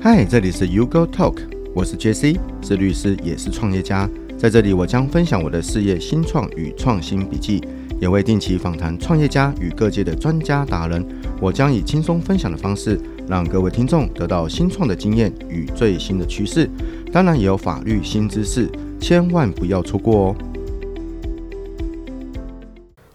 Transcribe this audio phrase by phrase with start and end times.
[0.00, 1.38] 嗨，这里是 U Go Talk，
[1.74, 4.08] 我是 JC，是律师，也是创业家。
[4.38, 7.60] 在这里，我将分享我的事业新创与创新笔记，
[8.00, 11.04] 也会定期访谈创业家与各界的专家达人。
[11.40, 16.70] 我将以轻松分享的方式，让各位听众得到新创的经验与最新的趋势，
[17.12, 18.70] 当然也有法律新知识，
[19.00, 20.36] 千万不要错过哦。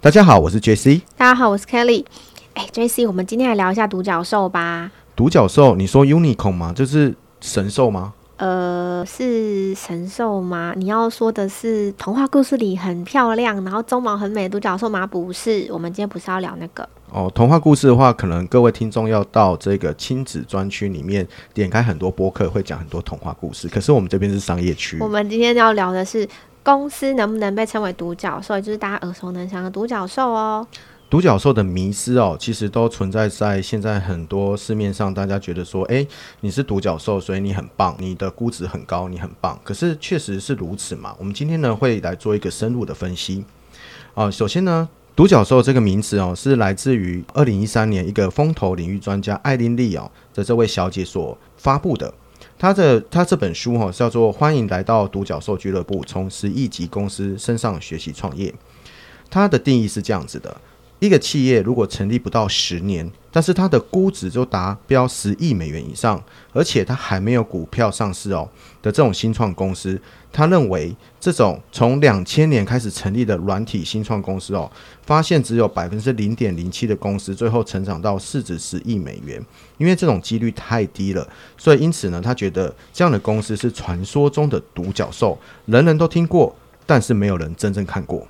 [0.01, 0.99] 大家好，我是 JC。
[1.15, 2.03] 大家好，我是 Kelly。
[2.55, 4.91] 哎，JC，我们今天来聊一下独角兽吧。
[5.15, 6.73] 独角兽，你说 unicorn 吗？
[6.75, 8.13] 就是神兽吗？
[8.37, 10.73] 呃，是神兽吗？
[10.75, 15.05] 你要说的是童话故事里很漂亮，然后鬃毛很美的独角兽吗？
[15.05, 16.87] 不是，我们今天不是要聊那个。
[17.11, 23.67] 哦，童话故事的话，可能各位听众要到这个亲子专区里面点开很多播客，会讲很多童话故事。
[23.67, 24.97] 可是我们这边是商业区。
[24.99, 26.27] 我们今天要聊的是
[26.63, 30.67] 公司能不能被称为独角兽，也就是大家耳熟能详的独角兽哦。
[31.13, 36.07] 独角兽的迷失哦，其实都存在在现在很多市面上，大家觉得说，诶，
[36.39, 39.59] 你是独角兽，所以你很棒，你的估值很高，你很棒。
[39.63, 41.15] 可是确实是如此嘛？
[41.19, 43.45] 我们今天呢会来做一个深入的分析。
[44.15, 52.11] 啊，首先呢，独角兽这个名词哦，是来自于二零一三年一个风投领域专家艾琳丽哦的这位小姐所发布的。
[52.57, 58.49] 她的她这本书哈叫做《欢迎来到独角兽俱乐部：从十亿级公司身上学习创业》。
[59.29, 60.57] 它的定义是这样子的。
[61.03, 66.23] 一个企业如果成立不到十年，但是它的估值就达标十亿美元以上，
[66.53, 68.47] 而且它还没有股票上市哦
[68.81, 69.99] 的这种新创公司，
[70.31, 74.71] 他认为这种从两千年开始成立的软体新创公司哦，
[75.05, 79.45] 发现只有百分之零点零七的公司最后成长到市值十亿美元，
[79.77, 88.25] 因为这种几率太低了，所以因此呢，他觉得这样的公司是传说中的独角兽，人人都听过，但是没有人真正看过。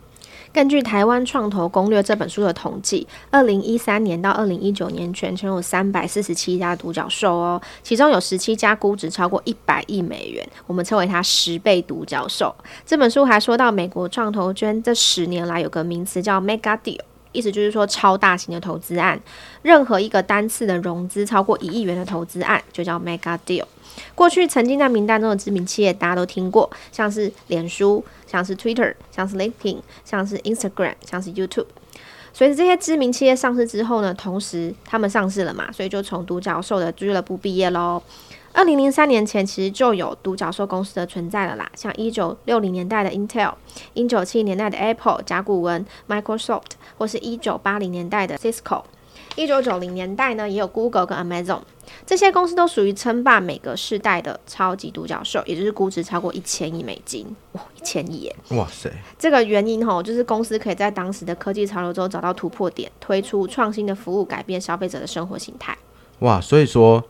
[0.54, 12.56] 根据《台湾创投攻略》这本书的统计，二零一三年到二零一九年，全球有三百四十七家独角兽哦，其中有十七家估值超过一百亿美元，我们称为它十倍独角兽。
[12.86, 17.00] 这本书还说到，美国创投圈这十年来有个名词叫 Mega Deal，
[17.32, 19.20] 意思就是说超大型的投资案，
[19.64, 23.66] 任何一个单次的融资超过一亿元的投资案就叫 Mega Deal。
[24.16, 31.68] 过去曾经在名单中的知名企业，大家都听过，像是脸书，像是 Twitter，像是 LinkedIn，像是 Instagram，像是 YouTube。
[32.34, 38.02] 随着这些知名企业上市之后呢，同时他们上市了嘛，所以就从独角兽的俱乐部毕业喽。
[38.54, 43.54] 二零零三年前，其实就有独角兽公司的存在了啦，像一九六零年代的 Intel，
[43.94, 48.84] 一九七零年代的 Apple，甲骨文，Microsoft，或是一九八零年代的 Cisco。
[49.36, 51.62] 一九九零年代呢，也有 Google 跟 Amazon，
[52.06, 58.36] 这些公司都属于称霸每个世代的超级独角兽，也就是估值超过一千亿美金，哇，一千亿耶！
[58.50, 58.92] 哇塞！
[59.18, 65.76] 这个原因吼，就是公司可以在当时的科技潮流中找到突破点，推出创新的服务，改变消费者的生活形态。
[66.20, 67.04] 哇，所以说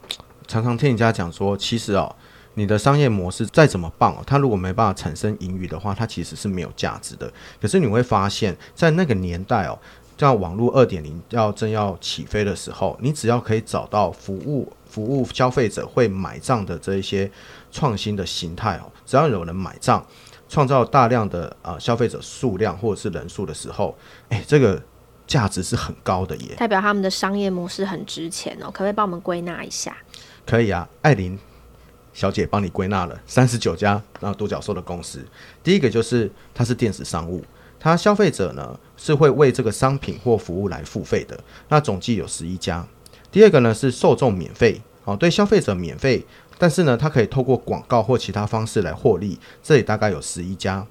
[0.47, 2.15] 常常听人家讲说，其实哦，
[2.53, 7.31] 你的商业模式再怎么棒哦，它如果没办法产生盈余的话，它其实是没有价值的。
[7.61, 9.77] 可是你会发现在那个年代哦。
[10.17, 17.29] 像网络二点零要正要起飞的时候，你只要可以找到服务服务消费者会买账的这一些
[17.71, 20.05] 创新的形态哦，只要有人买账，
[20.47, 23.97] 创造大量的呃消费者数量或者是人数的时候，
[24.29, 24.81] 诶，这个
[25.27, 28.67] 价值是很高的耶，代表他们的商业模式很值钱哦。
[28.67, 29.97] 可不可以帮我们归纳一下？
[30.45, 31.37] 可以啊，艾琳
[32.13, 35.25] 小姐帮你归纳了三十九家然后独角兽的公司，
[35.63, 37.43] 第一个就是它是电子商务。
[37.83, 42.87] 它消费者呢是会为这个商品或服务来付费的，那总计有十一家。
[43.29, 46.25] 第二个呢是受众免费，哦，对消费者免费，
[46.57, 50.87] 但是呢它可以透过广告或其他方式来获利，这里大概有十一家。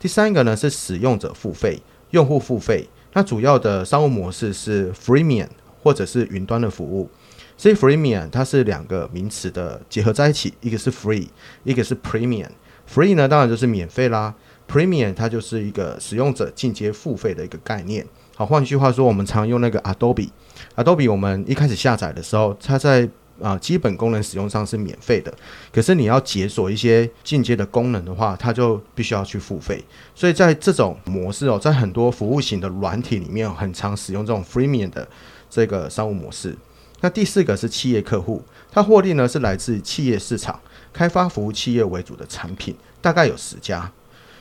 [0.00, 1.80] 第三个呢是使用者付费，
[2.10, 5.46] 用户付费，那主要的商务模式是 freemium
[5.80, 7.08] 或者是云端的服务。
[7.56, 11.28] 所以 freemium 它是两个名词的结合在一起，一个是 free，
[11.62, 12.48] 一个是 premium。
[12.92, 14.34] free 呢当然就是免费啦。
[14.72, 18.06] Premium 它就是一个使用者进阶付费的一个概念。
[18.34, 23.06] 好，换句话说，我们常用那个 Adobe，Adobe 我们一开始下载的时候，它在
[23.40, 25.32] 啊、基本功能使用上是免费的。
[25.72, 29.84] 可是你要解锁一些进阶的功能的话，它就必须要去付费。
[30.14, 35.06] 所以在这种模式哦，在很多服务型的软体里面，很常使用这种 Freemium 的
[35.50, 36.56] 这个商务模式。
[37.00, 38.40] 那第四个是企业客户，
[38.70, 40.60] 它获利呢是来自企业市场
[40.92, 43.90] 开发服务企业为主的产品，大概有十家。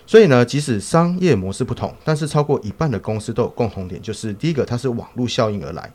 [0.05, 5.91] 所以呢，即使商业模式不同，但是超过一半的公司都有共同点，就是第一个，它是网络效应而来，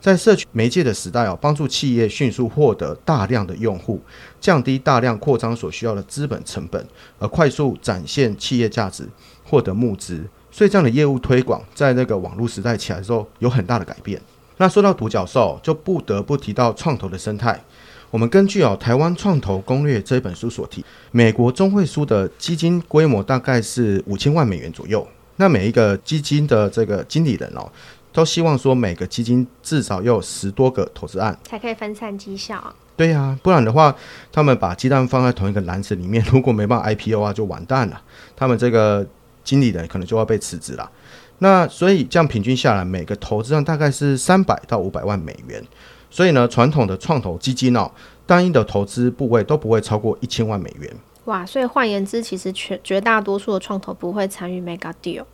[0.00, 4.00] 在社群媒介的时代哦，帮助企业迅速获得大量的用户，
[4.40, 6.86] 降低大量扩张所需要的资本成本，
[7.18, 9.06] 而快速展现企业价值，
[9.44, 10.24] 获得募资。
[10.50, 14.20] 所以这样的业务推广，在那个网络时代起来之后，有很大的改变。
[14.56, 17.62] 那说到独角兽，就不得不提到创投的生态。
[18.10, 25.06] 我们根据哦《台湾创投攻略》这本书所提，美国中会书的基金规模大概是五千万美元左右。
[25.36, 27.70] 那每一个基金的这个经理人哦，
[28.12, 32.74] 都希望说每个基金至少要有十多个投资案，才可以分散绩效。
[32.96, 33.94] 对呀、啊，不然的话，
[34.32, 38.02] 他们把鸡蛋放在同一个篮子里面， 如果没办法 IPO 啊，就完蛋了。
[38.34, 39.06] 他们这个
[39.44, 40.90] 经理人可能就要被辞职了。
[41.38, 45.62] 那所以这样平均下来，每个投资案大概是三百到五百万美元。
[46.10, 47.90] 所以呢，传统的创投基金哦，
[48.26, 50.96] 单一的投资部位都不会超过一千万美元。
[51.24, 55.24] 哇，所以换言之，其实绝绝大多数的创投不会参与 Mega Deal。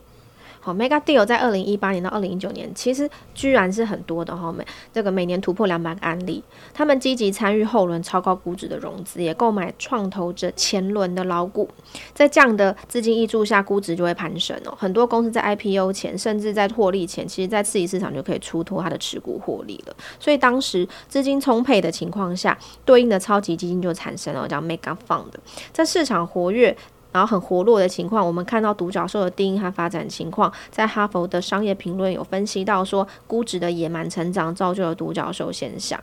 [0.64, 6.42] 好，Mega Deal 在二零一八年到二零一九年，其实居然是很多的哈，每这个每年突破两百个案例。
[6.72, 11.68] 他们积极参与后轮超高估值的融资，也购买创投者前轮的老股。
[12.14, 14.74] 在这样的资金挹注下，估值就会攀升哦。
[14.78, 19.94] 很多公司在 IPO 前，甚至在获利前，其实在次级市场就可以出脱它的持股获利了。
[20.18, 25.26] 所以当时资金充沛的情况下，对应的超级基金就产生了，叫 Mega Fund。
[25.74, 26.74] 在市场活跃。
[27.14, 35.98] 然后很活络的情况，我们看到独角兽的定义和发展情况，在哈佛的商业评论有分析到说，估值的野蛮成长造就了独角兽现象。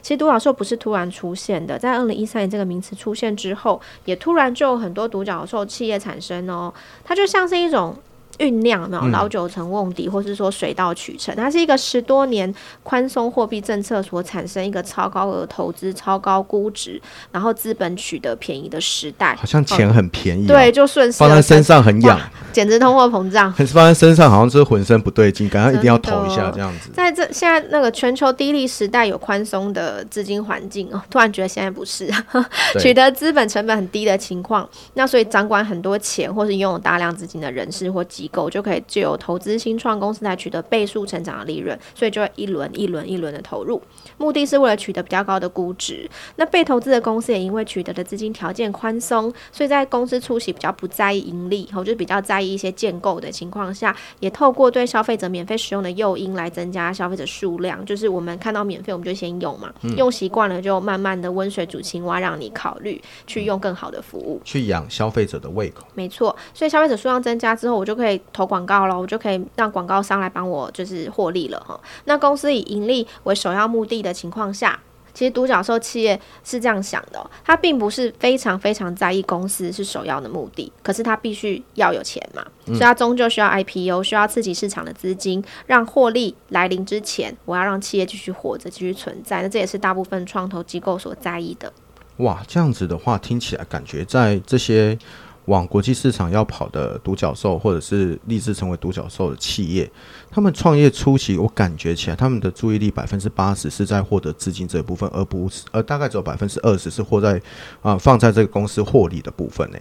[0.00, 6.72] 其实独角兽不是突然出现的，在二零一三年这个名词出现之后，也突然就有很多独角兽企业产生哦，
[7.04, 7.96] 它就像是一种。
[8.38, 12.52] 酝酿没有老九成瓮底，或是说水到渠成，它是一个十多年
[12.82, 17.00] 宽松货币政策所产生一个超高额投资、超高估值，
[17.30, 19.36] 然后资本取得便宜的时代。
[19.36, 22.20] 好像钱很便宜，哦，对，就顺势放在身上很痒，
[22.52, 23.52] 简直通货膨胀。
[23.52, 26.90] 可 是放在身上好像就是浑身不对劲，感觉一定要投一下这样子。
[26.92, 32.10] 在这现在那个全球低利时代，有宽松的资金环境哦，突然觉得现在不是
[32.80, 43.80] 取得资本成本很低的情况，那所以掌管很多钱或是拥有大量资金的人士或机构就可以借由投资新创公司来取得倍数成长的利润，所以就会一轮一轮一轮的投入，
[44.18, 46.08] 目的是为了取得比较高的估值。
[46.36, 57.84] 那被投资的公司也因为取得的资金条件宽松，所以在公司初期比较不在意盈利，后就比较在意一些建构的情况下，也透过对消费者免费使用的诱因来增加消费者数量。
[57.84, 65.86] 就是我们看到免费，我们就先用嘛，嗯、用习惯了就慢慢的温水煮青蛙，让你考虑去用更好的服务，去养消费者的胃口。
[65.94, 68.48] 没错，所以消费者数量增加之后，我就可以投。
[68.52, 71.80] 广告了，我就可以让广告商来帮我就是获利了哈。
[72.04, 74.78] 那公司以盈利为首要目的的情况下，
[75.14, 89.40] 其实独角兽企业是这样想的喔，他并不是非常非常在意公司是首要的目的，可是他必须要有钱嘛，所以他终究需要 IPO，需要刺激市场的资金，让获利来临之前，我要让企业继续活着，继续存在。
[89.40, 91.72] 那这也是大部分创投机构所在意的。
[92.18, 94.98] 哇，这样子的话听起来感觉在这些。
[95.46, 99.90] 往国际市场要跑的独角兽，或者是立志成为独角兽的企业，
[100.30, 107.34] 他们创业初期，我感觉起来，他们的注意力百分之八十是在获得资金这一部分，而不是，而大概只有百分之二十是获在
[107.80, 109.78] 啊、呃、放在这个公司获利的部分呢。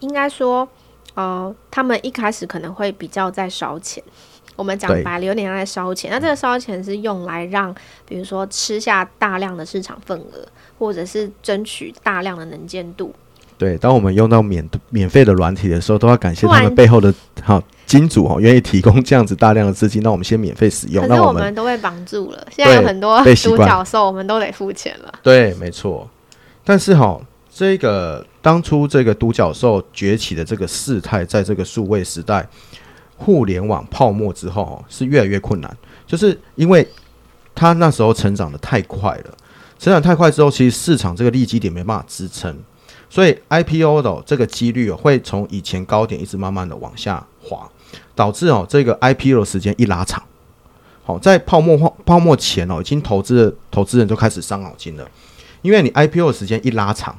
[0.00, 0.66] 应该说，
[1.14, 4.02] 呃，他们一开始可能会比较在烧钱。
[4.56, 6.10] 我们讲白了，有点在烧钱。
[6.10, 7.74] 那这个烧钱是用来让，
[8.06, 10.46] 比如说吃下大量的市场份额，
[10.78, 13.12] 或者是争取大量的能见度。
[13.64, 17.12] 对，当我们用到免免费的软体的时候，都要感谢他们背后的
[17.42, 21.08] 好金主哦，愿意提供这样子大量的资金，让我们先免费使用。
[21.08, 25.14] 可是我们都被绑住了，现在有很多独角兽，我们都得付钱了。
[25.22, 26.06] 对，没错。
[26.62, 27.18] 但是哈，
[27.50, 32.46] 这个当初这个独角兽崛起的这个事态，在这个数位时代、
[33.16, 35.74] 互联网泡沫之后，是越来越困难，
[36.06, 36.86] 就是因为
[37.54, 39.34] 它那时候成长的太快了，
[39.78, 42.54] 成长太快之后，其实市场这个利基点没办法支撑。
[43.14, 47.70] 所以 IPO 的这个几率会从以前高点一直慢慢的往下滑，
[48.12, 50.20] 导致哦这个 IPO 的时间一拉长，
[51.04, 55.08] 好，在泡沫泡沫前哦，已经投资的投资人就开始伤脑筋了，
[55.62, 57.16] 因为你 IPO 的时间一拉长，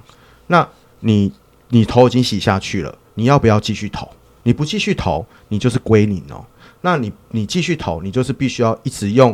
[0.47, 0.67] 那
[0.99, 1.31] 你
[1.69, 4.09] 你头已经洗下去了，你要不要继续投？
[4.43, 6.45] 你不继续投，你就是归零哦。
[6.81, 9.33] 那你你继续投，你就是必须要一直用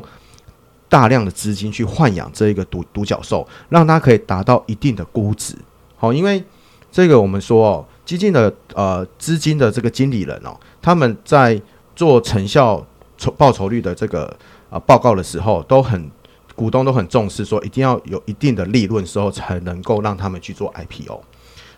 [0.87, 5.55] 大量的资金去豢养这一个独独角兽，让它可以达到一定的估值。
[6.01, 6.43] 好，因为
[6.91, 11.61] 这个我们说哦，基金的呃资金的这个经理人哦，他们在
[11.95, 12.83] 做成效
[13.19, 14.35] 酬报酬率的这个
[14.71, 16.09] 呃报告的时候，都很
[16.55, 21.21] 股东都很重视，说一定要有一定的利润时候才能够让他们去做 IPO，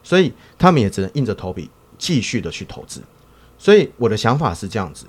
[0.02, 3.02] 所以他们也只能硬着头皮继续的去投资。
[3.58, 5.06] 所以我的想法是这样子，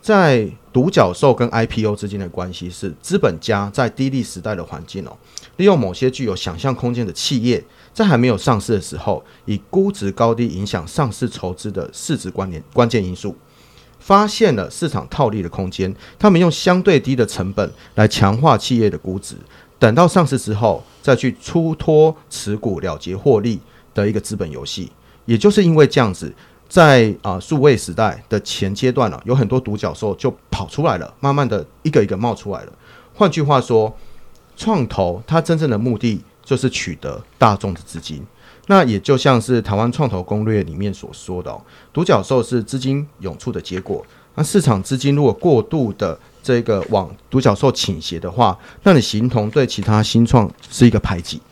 [0.00, 5.16] 在独角兽跟 IPO 之间的关系是，资本家在低利时代的环境哦，
[5.56, 7.62] 利用某些具有想象空间的企业。
[7.92, 13.36] 在还没有上市的时候，以估值高低影响上市筹资的市值关联关键因素，
[13.98, 15.92] 发现了市场套利的空间。
[16.16, 19.34] 他们用相对低的成本来强化企业的估值，
[19.78, 23.60] 等到上市之后再去出脱持股了结获利
[23.92, 24.90] 的一个资本游戏。
[25.26, 26.32] 也就是因为这样子，
[26.70, 32.72] 在啊数位时代的前阶段呢、啊，有很多独角兽就跑出来了，慢慢的一个一个冒出来了。
[33.12, 33.92] 换句话说，
[34.56, 38.24] 创投它真正的目的就是取得大众的资金。
[38.68, 41.60] 那也就像是台湾创投攻略里面所说的哦，
[41.92, 44.06] 独角兽是资金涌出的结果。
[44.36, 51.42] 那市场资金如果过度的这个往独角兽倾斜的话，那你形同对其他新创是一个排挤，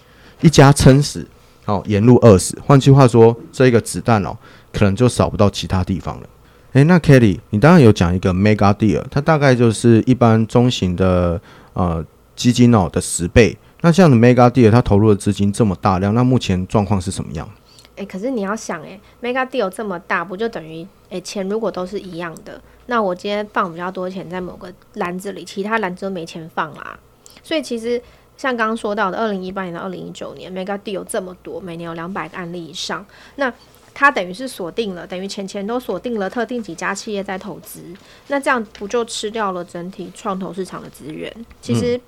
[0.42, 1.26] 一家撑死，
[1.64, 2.56] 哦，沿路饿死。
[2.64, 4.36] 换句话说，这个子弹哦，
[4.78, 6.28] 可能就扫不到其他地方了。
[6.72, 11.40] 诶，那 Kelly，你当然有讲一个 Mega Deal，它大概就是一般中型的
[11.72, 12.04] 呃
[12.36, 13.56] 基金哦的十倍。
[13.80, 17.48] 那这样的 Mega Deal，它投入的资金这么大量，那目前状况是什么样？
[17.96, 26.96] 诶，可是你要想，诶，Mega Deal 这么大，不就等于诶钱如果都是一样的，那我今天放比较多钱在某个篮子里，其他篮子都没钱放啦。
[27.42, 28.00] 所以其实
[28.38, 33.04] 像刚刚说到的，二零一八年到二零一九年，Mega Deal 有这么多，每年有两百个案例以上，
[33.36, 33.52] 那
[33.92, 37.82] 它等于是锁定了，等于钱钱都锁定了特定几家企业在投资，
[38.28, 41.30] 那这样不就吃掉了整体创投市场的资源？
[41.60, 42.00] 其实。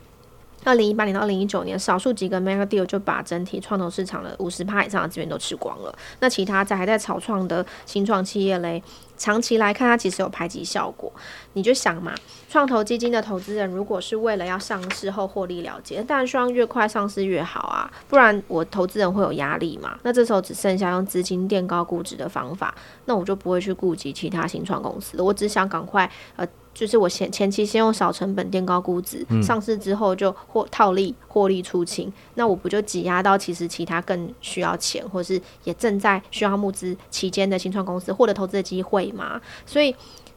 [0.64, 5.95] 二零一八年到二零一九年，少数几个 mega deal 就把整体创投市场的五十趴以上的资源都吃光了。
[6.21, 8.83] 那其他在还在草创的新创企业嘞，
[9.17, 11.11] 长期来看，它其实有排挤效果。
[11.55, 12.14] 你就想嘛，
[12.49, 19.99] 创投基金的投资人如果是为了要上市后获利了结，当然希望越快上市越好啊，不然我投资人会有压力嘛。
[20.02, 22.75] 那这时候只剩下用资金垫高估值的方法，
[23.07, 25.21] 那我就不会去顾及其他新创公司。
[25.23, 26.47] 我只想赶快呃。
[26.81, 39.39] 就是我前前期先用少成本垫高估值，嗯、上市之后就获套利获利出清，那我不就挤压到其实其他更需要钱，或是也正在需要募资期间的新创公司获得投资的机会吗？
[39.67, 39.95] 所以，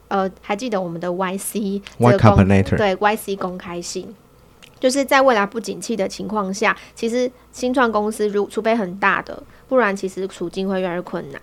[0.09, 2.45] 呃，还记得我们的 YC 这个公
[2.75, 4.13] 对 YC 公开性，
[4.81, 11.41] 就是在未来不景气的情况下，其实新创公司如除非很大的，不然其实处境会越来越困难。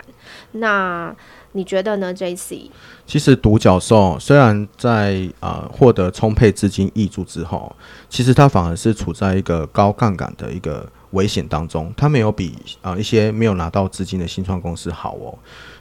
[0.52, 1.16] 那
[1.52, 2.70] 你觉得呢，JC？
[3.06, 7.74] 其实独角兽虽然在啊获得充沛资金挹注之后，
[8.08, 11.92] 其实它反而是处在一个高杠杆的一个危险当中。
[11.96, 15.36] 它没有比啊一些没有拿到资金的新创公司好哦。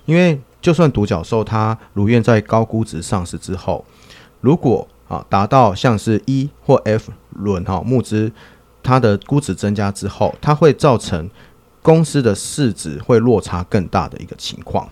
[0.05, 3.85] 因为就算独角兽它如愿在高估值上市之后，
[4.41, 8.31] 如果啊达到像是 E 或 F 轮哈募资，
[8.81, 11.29] 它的估值增加之后，它会造成
[11.83, 14.89] 公司的市值会落差更大的一个情况。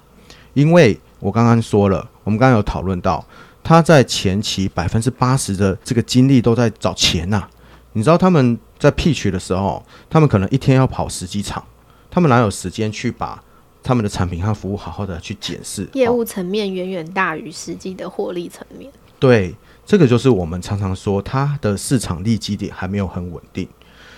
[0.58, 3.24] 因为我刚刚说了，我们刚刚有讨论到，
[3.64, 7.50] 他在前期百分之八十的这个精力都在找钱呐、啊。
[7.94, 11.64] 你知道他们在 pitch 的时候，他们可能一天要跑十几场，
[12.10, 13.40] 他们哪有时间去把
[13.84, 15.88] 他们的产品和服务好好的去检视？
[15.94, 18.92] 业务层面远远大于实际的获利层面。
[19.20, 19.54] 对，
[19.86, 23.70] 这个就是我们常常说，它的市场利基点还没有很稳定，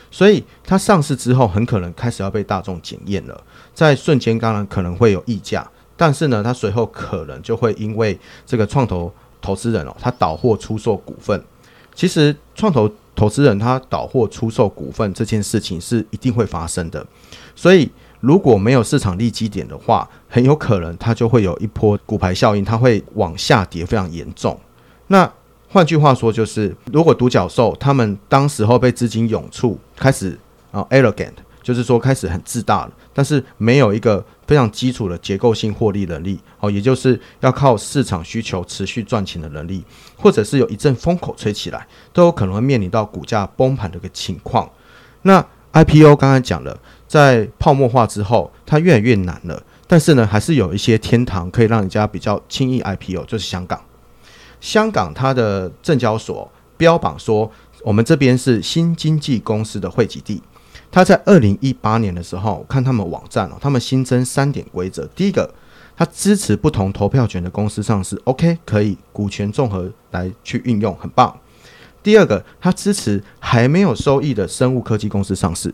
[0.10, 3.44] 所以它上市之后，很可能开始要被大众检验了，
[3.74, 5.70] 在瞬间当然可能会有溢价。
[6.00, 11.44] 但是呢，他随后可能就会因为这个创投投资人哦，他倒货出售股份。
[11.94, 17.06] 其实创投投资人他倒货出售股份这件事情是一定会发生的。
[17.54, 17.92] 所以
[18.22, 24.58] 如果没有市场利基点的话，很有可能它就会有一波股牌效应，它会往下跌非常严重。
[25.08, 25.30] 那
[25.68, 30.40] 换句话说，就是如果独角兽他们当时候被资金涌出，开始
[30.72, 31.34] 啊 arrogant。
[31.62, 39.86] 就是说，开始很自大了，但是没有一个非常基础的结构性获利能力，哦，也就是要靠市场需求持续赚钱的能力，
[40.18, 44.68] 或者是有一阵风口吹起来，都有可能会面临到股价崩盘的一个情况。
[45.22, 45.40] 那
[45.74, 46.76] IPO 刚才讲了，
[47.08, 53.80] 在泡沫化之后，它越来越难了，但是呢，还是有一些天堂可以让人家比较轻易 IPO，就是香港。
[54.60, 57.52] 香港它的证交所标榜说，
[57.84, 60.42] 我们这边是新经纪公司的汇集地。
[60.92, 65.06] 他在二零一八年的时候，看他们网站哦，他们新增三点规则。
[65.16, 65.54] 第一个，
[65.96, 71.38] 他支持不同投票权的公司上市，OK，可以股权综合来去运用，很棒。
[72.02, 75.74] 第二个，他支持还没有收益的生物科技公司上市，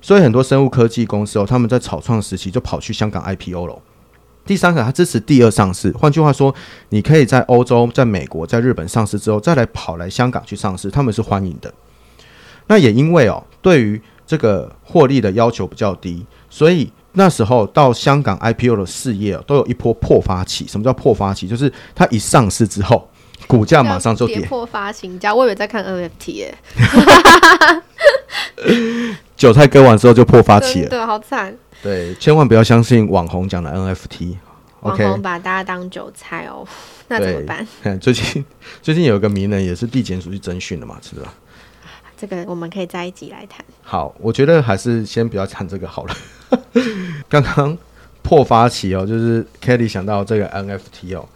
[0.00, 3.78] 所以很多生物科技公司哦，他们在草创时期就跑去香港 IPO 了。
[4.44, 6.54] 第三个，他支持第二上市，换句话说，
[6.90, 11.72] 你可以在欧洲、在美国、在日本上市之后，再来跑来香港去上市，他们是欢迎的。
[12.66, 20.66] 那也因为哦，对于这个获利的要求比较低，所以那时候到香港 IPO 的事业都有一波破发期。
[20.66, 21.46] 什么叫破发期？
[21.46, 23.08] 就是它一上市之后，
[23.46, 24.36] 股价马上就跌。
[24.36, 26.54] 跌破发行价，我以为在看 NFT 耶。
[29.36, 31.56] 韭菜割完之后就破发期了，对，好惨。
[31.82, 34.36] 对，千万不要相信网红讲的 NFT。
[34.80, 36.66] 网红把大家当韭菜哦，
[37.08, 37.66] 那怎么办？
[38.00, 38.44] 最近
[38.80, 41.32] 最近有一个名人也是地检署去侦讯的嘛，是吧？
[42.22, 43.64] 这个我们可以在一集来谈。
[43.82, 46.14] 好，我觉得还是先不要谈这个好了。
[47.28, 47.76] 刚刚
[48.22, 51.28] 破发期哦，就是 Kelly 想到这个 NFT 哦，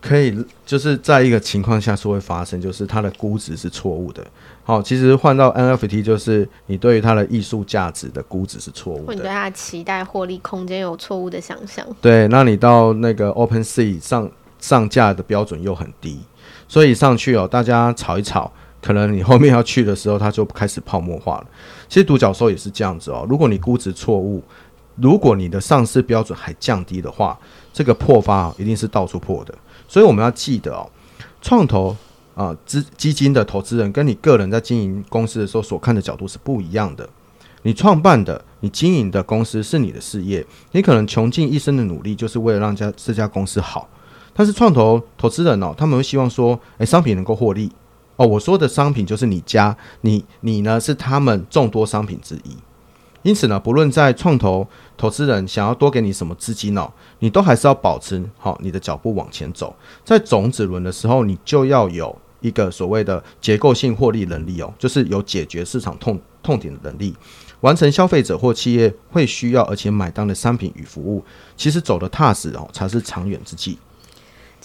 [0.00, 4.26] 可以就是在一个情况下是会发生，就是它的估值是错误的。
[4.64, 11.86] 好，其实换到 NFT 就是你对于它的艺术价值的估值是错误的，或你对它的期待获利空间有错误的想象。
[12.00, 16.20] 对，那你到那个 OpenSea 上上架的标准又很低，
[16.66, 18.50] 所以上去哦，大家炒一炒，
[18.86, 21.46] 可能你后面要去的时候，它就开始泡沫化了。
[21.88, 24.40] 其实独角兽也是这样子哦，如果你估值错误，
[24.96, 27.36] 如果你的上市标准还降低的话，
[27.72, 29.52] 这个破发一定是到处破的。
[29.88, 30.88] 所以我们要记得哦，
[31.42, 31.96] 创投。
[32.36, 37.08] 啊，资基金的投资人跟你个人在经营公司的时候所看的角度是不一样的。
[37.62, 43.88] 你创办的、你经营的公司是你的事业，你可能穷尽一生的努力就是为了让家这家公司好。
[44.34, 47.72] 但是创投投资人哦，他们会希望说，诶、商品能够获利
[48.16, 48.26] 哦。
[48.26, 52.56] 我说的商品就是你家，你你呢是他们众多商品之一。
[53.22, 59.74] 因此呢，不论在创投投资人想要多给你什么资金哦，你都还是要保持好你的脚步往前走。
[60.04, 62.16] 在种子轮的时候，你就要有。
[62.40, 67.12] 一个所谓的结构性获利能力哦，就是有解决市场痛痛点的能力，
[67.62, 71.24] 完成消费者或企业会需要而且买单的商品与服务。
[71.56, 73.78] 其实走得踏实哦，才是长远之计。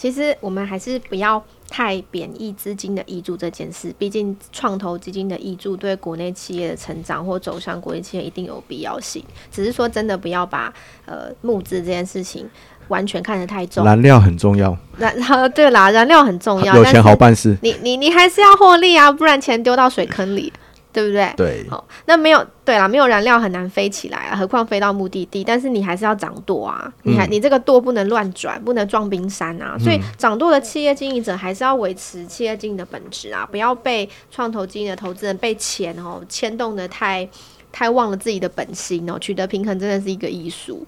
[0.02, 1.40] 其实我们还是不要
[1.70, 9.24] 太贬义资金的挹注这件事，毕竟创投基金的挹注对国内企业的成长或走向国际企业一定有必要性。
[9.52, 10.74] 只是说真的，不要把
[11.06, 12.50] 呃募资这件事情。
[12.88, 14.76] 完全看得太重，燃料很重要。
[14.98, 17.56] 然后对啦，燃料很重要，有钱好办事。
[17.62, 20.52] 你你你还是要获利啊，不然钱丢到水坑里，
[20.92, 21.32] 对不对？
[21.36, 21.66] 对。
[21.70, 25.42] 好，那没有对啦，没有燃料很难飞起来啊，何况飞到目的地。
[25.42, 29.76] 但是你还是要掌舵啊，你还、嗯、你这个舵不能乱转，不能撞冰山啊。
[29.78, 37.28] 所以掌舵的企业经营者还是要维持企业经营的本质啊，不要被创投经营的投资人被钱哦牵动的太
[37.72, 40.86] 太忘了自己的本心哦，取得平衡真的是一个艺术。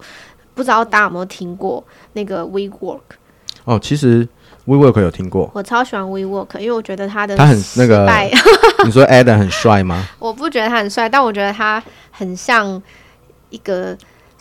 [0.54, 3.00] 不知道大家有没有听过那个 WeWork？
[3.64, 4.28] 哦，其实
[4.66, 5.50] WeWork 有听过。
[5.54, 8.08] 我超喜欢 WeWork，因为我觉得他的他很那个。
[8.84, 10.06] 你说 Adam 很帅吗？
[10.18, 12.82] 我不觉得他很帅，但我觉得他很像
[13.50, 13.96] 一个。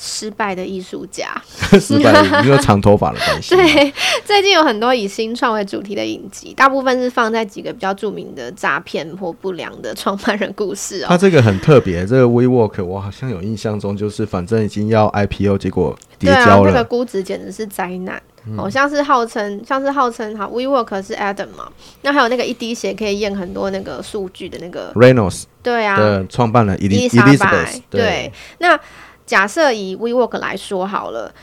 [0.06, 1.34] 失败的艺术家，
[1.80, 2.12] 失败，
[2.44, 3.56] 因为长头发的关系。
[3.56, 3.94] 对，
[4.26, 11.08] 最近有很多以新创为主题的影集，大部分是放在几个比较著名的诈骗或不良的创办人故事哦。
[11.08, 16.46] 他这个很特别，这个 WeWork 我好像有印象中，就是反正已经要 IPO，结果跌交了。
[16.46, 18.22] 这、啊那个估值简直是灾难，
[18.58, 21.70] 好、嗯、像是号称，像是号称哈 WeWork 是 Adam 嘛，
[22.02, 28.78] 那还有那个一滴血可以验很多那个数据的那个 Reynolds，对啊，创办了 Elizabeth，对，那。
[29.26, 31.34] 假设以 WeWork 来说好了，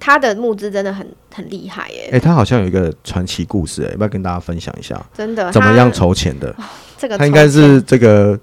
[0.00, 2.08] 他的募资真的很很厉害耶。
[2.12, 5.00] 哎、欸，他好像有一个传奇故事，哎，要不要跟大家分享一下？
[5.14, 6.48] 真的，怎么样筹钱的？
[6.58, 6.64] 哦、
[6.98, 8.38] 这个他应该是这个，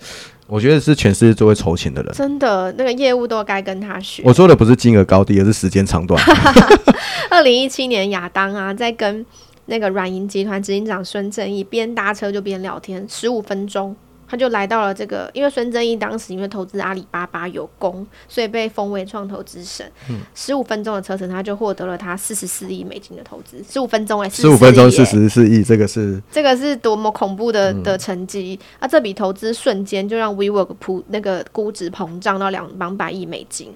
[0.47, 2.13] 我觉得是全世界最会筹钱的人。
[2.13, 4.23] 真的，那个业务都该跟他学。
[4.25, 6.21] 我说的不是金额高低，而是时间长短。
[7.29, 9.25] 二零一七年，亚当啊，在跟
[9.65, 13.95] 那个软银集团执行长孙正义边搭车就边聊天，十五分钟。
[14.29, 19.91] 他就来到了这个，因为孙正义当时因为投资阿里巴巴有功，所以被封为创投之神。
[20.35, 23.63] 十、嗯、五分钟的车程，他就获得了他四十四亿美金的投资。
[23.67, 28.87] 十五分钟哎，十五分钟四十四亿，这个是这个是多么恐怖的的成绩、嗯、啊！
[28.87, 33.73] 这笔投资瞬间就让 WeWork 普那个估值膨胀到两两百亿美金。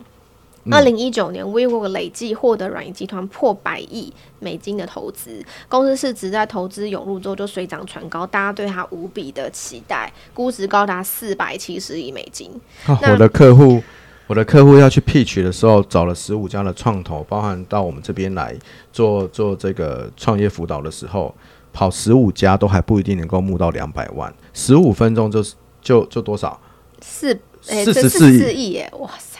[0.72, 12.50] 二零一九年，WeWork 累计获得软银集团破百亿美金的投资，公司市值在投资涌入之后就水涨船高，大家对它无比的期待，估值高达四百七十亿美金。
[12.86, 13.84] 啊、我的客户，
[14.28, 18.56] 我的客户要去 pitch 的时候，找了十五家的创投，包含到我们这边来
[18.92, 21.36] 做做这个创业辅导的时候，
[21.74, 26.58] 跑十五家都还不一定能够募到两百万，十五分钟就是就就多少？
[27.02, 28.90] 四四十四亿耶！
[28.98, 29.33] 哇塞！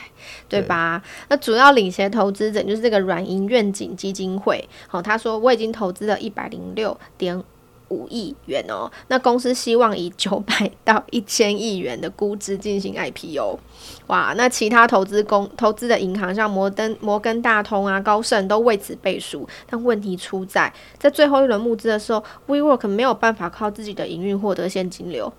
[0.54, 1.02] 对吧？
[1.30, 4.68] 那主要领衔投资者就是这个软银愿景基金会。
[4.88, 7.44] 好、哦，他说我已经投资了一百零六点
[7.90, 8.90] 五亿元哦。
[9.08, 13.60] 那公司希望以九百到一千亿元的估值进行 IPO。
[14.08, 19.48] 哇，那其他投资公投资的银行像摩登摩根大通啊、高盛都为此背书。
[19.68, 25.34] 但问题出在在最后一轮募资的时候，WeWork 没有办法靠自己的营运获得现金流。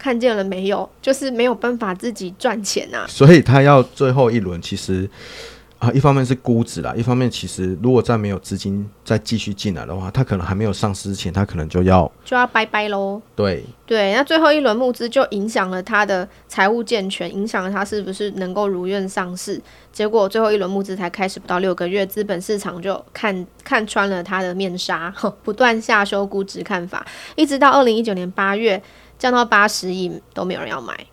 [0.00, 0.88] 看见了没有？
[1.02, 3.06] 就是没有办法自己赚钱呐、啊。
[3.06, 5.08] 所以他要最后一轮，其实
[5.78, 13.20] 啊，一方面是估值啦，一方面其实如果再没有资金再继续进来的话，他可能还没有上市之前，他可能就要就要拜拜喽。
[13.34, 19.60] 对对，那最后一轮募资就影响了他的财务健全，影响了他是不是能够如愿上市。
[19.90, 28.82] 结果最后一轮募资才开始不到六个月，资本市场就看看穿了他的面纱， 不断下修估值看法，一直到二零一九年八月。
[29.20, 31.06] 降到八十亿都没有人要买。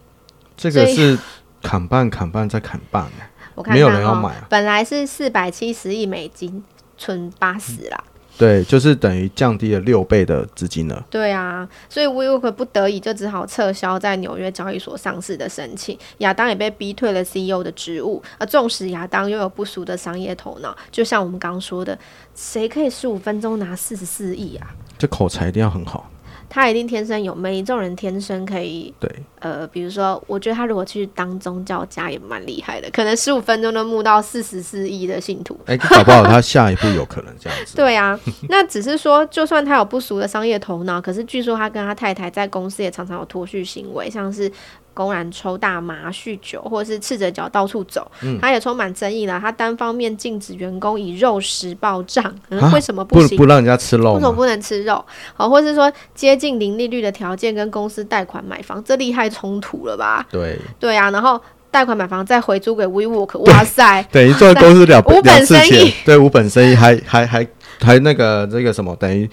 [0.56, 1.16] 这个是
[1.62, 3.06] 砍半砍半再砍半，
[3.54, 4.48] 我看没有人要买啊。
[4.50, 6.64] 本来是四百七十亿美金，
[6.98, 8.04] 存八十啦。
[8.38, 11.04] 对，就是等于降低了六倍的资金了。
[11.10, 15.98] 对啊，所以 WeWork 不得已就只好撤销在纽约交易所上市的申请。
[16.20, 18.22] 亚当也被逼退了 CEO 的职务。
[18.38, 21.98] 而纵使亚当拥有不俗的商业头脑，就像我们刚刚说的，
[22.36, 24.68] 谁可以十五分钟拿四十四亿啊？
[25.00, 26.10] 这口才一定要很好。
[26.50, 29.10] 他一定天生有魅力，这种人天生可以对。
[29.40, 35.56] 呃，比如说，我觉得他如果去当宗教家也蛮厉害的，可能十五分钟就募到四十四亿的信徒。
[35.66, 37.76] 哎、欸，搞不好他下一步有可能这样子。
[37.78, 44.52] 对啊，那只是说，就算他有不俗的商业头脑，可是据说他跟他太太在公司也常常有脱序行为，像是。
[44.98, 49.40] 公然抽大麻、酗酒，或者是赤着脚到处走，嗯、他也充满争议了。
[49.40, 53.38] 他单方面禁止员工以肉食报账，嗯，为什么不行？
[53.38, 54.14] 不不让人家吃肉？
[54.14, 55.06] 为什么不能吃肉？
[55.36, 60.26] 好，或是说接近零利率的条件跟公司贷款买房，这厉害冲突了吧？
[60.32, 67.48] 对对啊，然后贷款买房再回租给 WeWork，哇塞， 等于做公司了无本生意，对无本生意还还还
[67.80, 69.30] 还那个这个什么，等于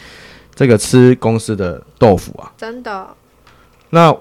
[0.55, 2.53] 这个吃公司的豆腐啊？
[2.59, 3.09] 真的？
[3.89, 4.15] 那。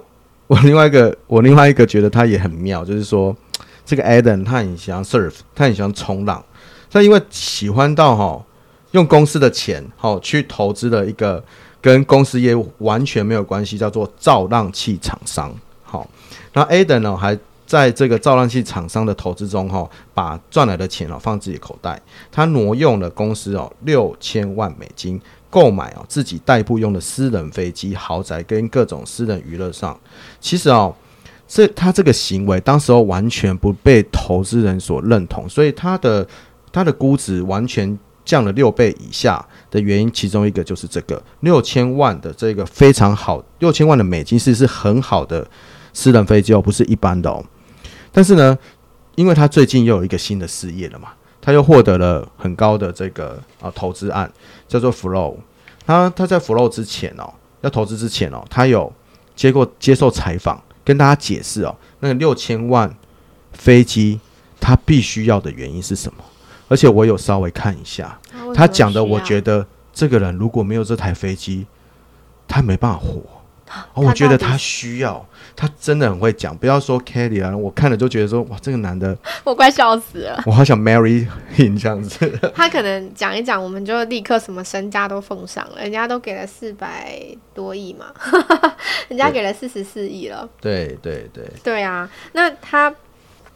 [0.53, 3.35] 我另外一个，我另外一个觉得他也很妙，就是说，
[3.83, 6.45] 这个 Adam 他很喜欢 surf，他很喜欢冲浪，
[6.91, 8.45] 他因为喜欢到哈，
[8.91, 11.43] 用公司的钱哈去投资了一个
[11.81, 15.51] 跟公司业务完全没有关系，叫做造浪器厂商。
[15.81, 16.07] 好，
[16.51, 17.35] 然后 Adam 呢还
[17.65, 21.99] 在这个造浪器厂商的投资中哈，把赚来的钱哦放自己口袋，
[22.31, 25.19] 他挪用了公司哦六千万美金。
[25.53, 29.95] 购买哦，自己代步用的私人飞机、豪宅跟各种私人娱乐上，
[30.41, 30.95] 其实哦，
[31.47, 36.27] 这他这个行为当时候完全不被投资人所认同，所以他的
[36.71, 45.47] 他的估值完全降了六倍以下的原因，其中一个就是这个六千万的这个非常好，六千万的美金是是很好的
[45.93, 47.45] 私人飞机哦，不是一般的哦。
[48.11, 48.57] 但是呢，
[49.13, 51.09] 因为他最近又有一个新的事业了嘛。
[51.45, 54.31] 他又获得了很高的这个啊投资案，
[54.65, 55.35] 叫做 Flow。
[55.85, 58.91] 他他在 Flow 之前哦，要投资之前哦，他有
[59.35, 62.89] 接过接受采访，跟大家解释哦，那个六千万
[63.51, 64.21] 飞机
[64.61, 66.23] 他必须要的原因是什么？
[66.69, 68.17] 而且我有稍微看一下，
[68.55, 71.67] 他讲的，我觉得这个人如果没有这台飞机，
[72.47, 73.21] 他没办法活。
[73.93, 76.55] 哦，我觉得他需要，他真的很会讲。
[76.57, 80.41] 不要说 Kelly 啊，我看了就觉得说，哇，这个男的， 我快笑死了。
[80.45, 82.31] 我好想 marry him 这样子。
[82.55, 85.81] 他可能讲一讲，我们就立刻什么身家都奉上了。
[85.81, 87.19] 人家都给了四百
[87.53, 88.05] 多亿嘛，
[89.09, 90.47] 人家给了四十四亿了。
[90.61, 91.43] 对对对。
[91.63, 92.93] 对啊，那他。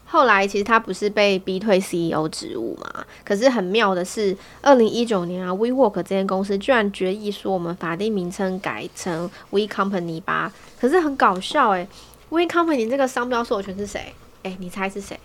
[0.09, 3.03] 后来其实他不是被逼退 CEO 职务嘛？
[3.25, 10.51] 可是很妙的是，二零一九年啊，WeWork 这间公司居然决议说我们法定名称改成 We Company 吧。
[10.79, 11.87] 可是很搞笑哎、欸
[12.29, 14.13] ，We Company 这个商标授权是谁？
[14.43, 15.19] 哎、欸，你猜是谁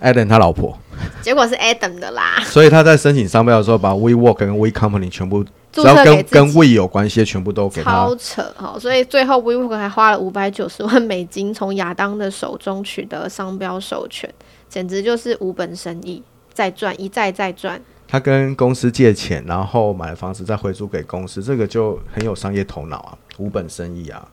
[0.00, 0.78] ？Adam 他老婆。
[1.20, 2.40] 结果是 Adam 的啦。
[2.44, 5.44] 所以他在申请商标的时候，把 WeWork 跟 We Company 全部。
[5.72, 8.78] 只要跟跟 We 有关系的全部都给他，超扯哈！
[8.78, 14.32] 所以最后 WeWork 还花了五百九十万美金从亚当的手中取得商标授权，
[14.68, 17.80] 简直就是无本生意，再赚一再再赚。
[18.06, 24.28] 他跟公司借钱，然后买了房子再回租给公司，这个就很有商业头脑啊，无本生意啊。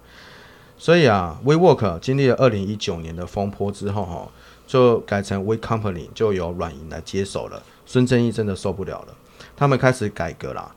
[0.78, 4.28] 所以啊，WeWork 经历了二零一九年的风波之后哈，
[4.68, 7.64] 就改成 We Company，就由软银来接手了。
[7.86, 9.16] 孙正义真的受不了了，
[9.56, 10.70] 他们开始改革啦。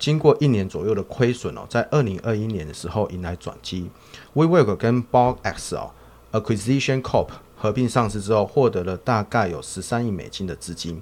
[0.00, 3.88] 经过一年左右的亏损哦，在二零二一年的时候迎来转机。
[4.34, 5.90] WeWork 跟 BoxX 哦
[6.32, 11.00] Acquisition Corp 合并上市之后，获得了大概有十三亿美金的资金。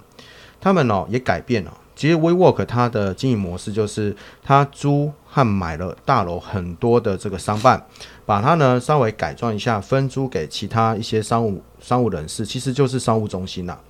[0.60, 7.86] 他们哦也改变了，其实 WeWork 它的经营模式就是，它租和买了大楼很多的这个商办，
[8.26, 13.80] 把它呢稍微改装一下，分租给其他一些商务商务人士，其实就是商务中心啦、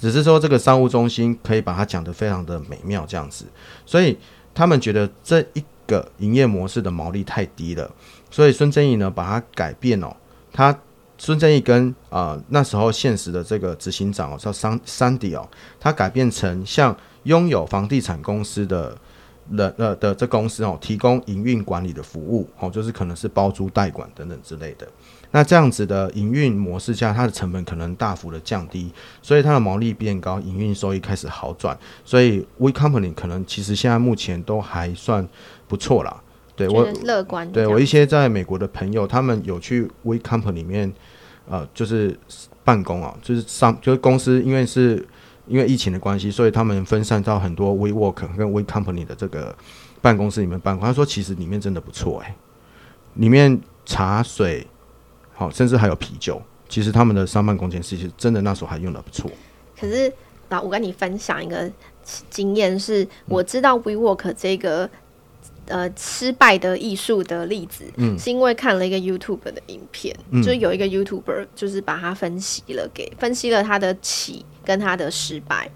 [0.00, 3.44] 只是说这个商务中心可以把它讲得非常的美妙这样子，
[3.84, 4.16] 所以。
[4.58, 7.90] 他们觉得这一个营业模式的毛利太低了，
[8.30, 10.10] 所以孙正义呢把它改变哦。
[10.50, 10.74] 他
[11.18, 15.46] 孙正义跟啊、那时候现实的这个执行长哦叫桑桑迪哦，
[15.78, 18.96] 他改变成像拥有房地产公司的
[19.50, 24.88] 人呃的这公司哦，提供营运管理的服务哦，就是可能是包租代管等等之类的。
[25.36, 35.28] 那这样子的营运模式下，它的成本可能大幅的降低，所以它的毛利变高，营运收益开始好转，所以 We Company 可能其实现在目前都还算
[35.68, 36.22] 不错啦。
[36.56, 40.90] 对我乐观，对我一些在美国的朋友，他们有去 We Company 里面，
[41.46, 42.18] 呃，就是
[42.64, 45.06] 办公啊，就是上就是公司，因为是
[45.46, 49.54] 因为疫情的关系，所以他们分散到很多 We Work 跟 We Company 的这个
[50.00, 50.86] 办公室里面办公。
[50.88, 52.34] 他说其实里面真的不错哎、欸，
[53.16, 53.60] 里面。
[53.88, 54.66] 茶水，
[55.36, 56.42] 好，甚至还有啤酒。
[56.68, 59.30] 其实他们的商办空间其实真的那时候还用的不错。
[59.78, 60.12] 可是，
[60.48, 61.70] 那我跟你分享一个
[62.28, 64.90] 经验，是我知道 WeWork 这个。
[65.68, 75.68] 呃，失败的艺术的例子，嗯，是因为看了一个 YouTube 的影片，嗯，就是有一个 YouTuber 就是把它分析了给，给分析了他的起跟他的失败。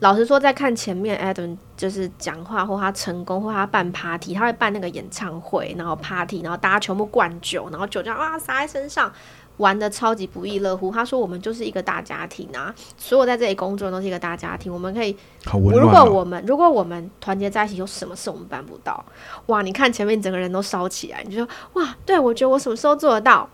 [0.00, 9.12] 老实说，在看前面 Adam 就是讲话或他成功或他办 party，他会办那个演唱会，然后 party，然后大家全部灌酒，然后酒这样啊洒在身上。
[9.58, 10.92] 玩的超级不亦乐乎。
[10.92, 14.70] 他说：“我们就是一个大家庭啊，所有在这里工作的都是一个大家庭。
[14.70, 15.16] 我们可以，
[15.50, 19.02] 哦、如果我们如果我们团结在一起，有什么事我们办不到？
[19.46, 19.62] 哇！
[19.62, 23.48] 你看前面整个人都烧起来，你就说哇，对我觉得我什么时候做得到？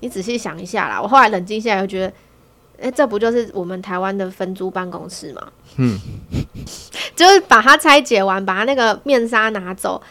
[0.00, 1.00] 你仔细想一下啦。
[1.00, 2.12] 我后来冷静下来，又觉得，
[2.78, 5.42] 哎、欸，这不就是我们台湾的分租办公室吗？
[5.76, 5.98] 嗯，
[7.16, 10.02] 就是把它拆解完，把它那个面纱拿走，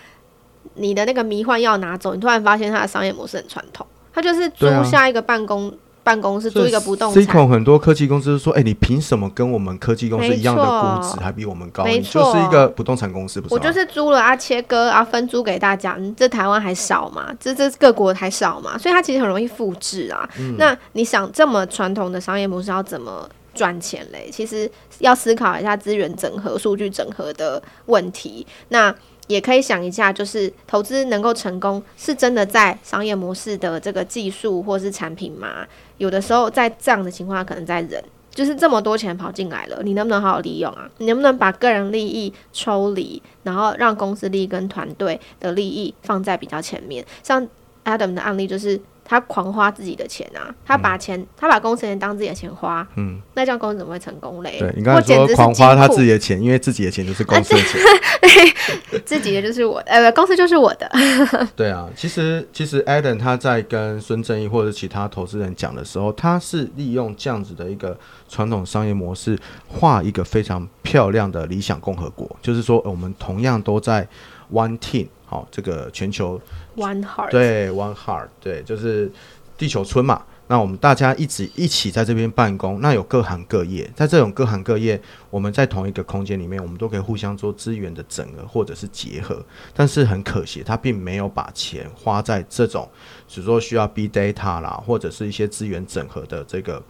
[0.75, 5.73] 你的那个迷幻药拿走，你突然发现它的商业模式很传统。”它就是租下一个办公、啊、
[6.03, 7.23] 办公室，租一个不动产。
[7.23, 11.85] C 很多科技公司说：“哎、欸，你凭什么跟我们科技公司一样的估值，还比我们高？
[11.85, 15.95] 你就是一个不动产公司，不是？”我就是租了啊，切割啊，分租给大家。
[15.97, 17.33] 嗯、这台湾还少嘛？
[17.39, 18.77] 这这各国还少嘛？
[18.77, 20.55] 所以它其实很容易复制啊、嗯。
[20.57, 24.29] 那你想这么传统的商业模式要怎么赚钱嘞？
[24.31, 28.45] 其实要思考一下资源整合、数据整合的问题。
[28.69, 28.93] 那。
[29.27, 35.65] 也可以想一下，就是投资能够成功，是真的在商业模式的这个技术或是产品吗？
[35.97, 40.89] 有的时候在这样的情况，可能在人，就是这么多钱跑进来了，你能不能好好利用啊？
[40.97, 47.05] 你能不能把个人利益抽离，然后让公司利益跟团队的利益放在比较前面？
[47.21, 47.47] 像
[47.85, 48.79] Adam 的案例就是。
[49.13, 50.49] 他狂花自己的钱啊！
[50.65, 52.87] 他把钱，嗯、他把公司钱当自己的钱花。
[52.95, 54.57] 嗯，那这样公司怎么会成功嘞？
[54.57, 60.89] 对，你刚才说狂花他自己的钱，因为自己的钱就是公司的钱，啊、 自己的就是我的，呃，公司就是我的。
[61.55, 67.95] 对啊，其实其实 Adam 他在跟孙正义或者其他投资人讲的时候，他是利用这样子的一个
[68.27, 74.07] 传统商业模式，画一个非常漂亮的理想共和国，就是说我们同样都在
[74.51, 76.39] One Team，好，这个全球。
[76.75, 79.11] One Heart，对，One Heart，对，就是
[79.57, 80.23] 地球村嘛。
[80.45, 89.43] 那我们大家一直一起在这边办公，那有各行各业，在这种各行各业，我们在同一个空间里面，我们都可以互相做资源的整合或者是结合。
[89.73, 92.87] 但是很可惜，他并没有把钱花在这种，
[93.27, 96.83] 只说需要 Big Data 啦，或者是一些资源整合的这个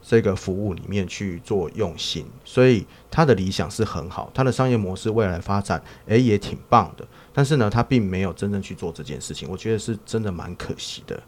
[0.00, 2.24] 这个服务里面去做用心。
[2.44, 7.04] 所以他的理想是很好，他的商业模式未来发展，诶，也挺棒的。
[7.32, 11.20] 但是呢，他并没有真正去做这件事情，我觉得是真的蛮可惜的。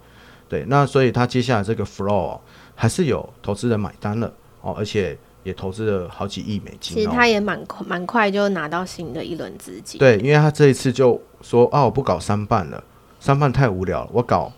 [0.48, 2.38] 对，那所以他接下来这个 flow
[2.74, 6.94] 还是有投资人买单了哦，而且也投资了好几亿美金。
[6.94, 9.98] 其实他也蛮快，蛮快就拿到新的一轮资金。
[9.98, 12.82] 对，因为他这一次就说啊，我不搞三办了，
[13.18, 14.52] 三办太无聊了，我搞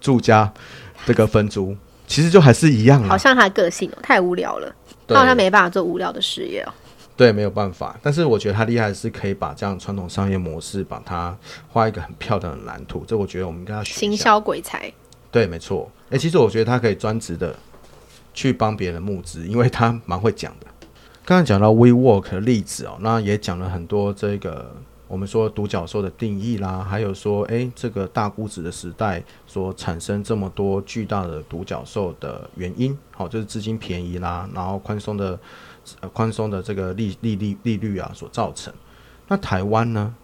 [0.00, 0.52] 住家
[1.06, 3.02] 这个分租，其实就还是一样。
[3.04, 4.74] 好像他个性哦，太无聊了，
[5.06, 6.72] 那他没办法做无聊的事业哦。
[7.16, 7.96] 对，没有办法。
[8.02, 11.36] 但是我觉得他厉害的是可以把这样传统商业模式，把它
[11.68, 13.04] 画一个很漂亮的蓝图。
[13.06, 13.94] 这我觉得我们应该要学。
[13.94, 14.92] 行销鬼才。
[15.30, 15.88] 对，没错。
[16.10, 17.54] 诶，其实我觉得他可以专职的
[18.32, 20.66] 去帮别人募资，因为他蛮会讲的。
[21.24, 24.74] 刚刚讲到 WeWork 的例子哦，那也讲了很多这个
[25.06, 35.38] 我们说独角兽的定义啦，还有说，诶，这个大估值的时代所产生这么多巨大的独角兽的原因，好，就是资金便宜啦，然后宽松的。
[36.00, 38.72] 呃，宽松的这个利利利利率啊，所造成。
[39.28, 40.14] 那台湾呢？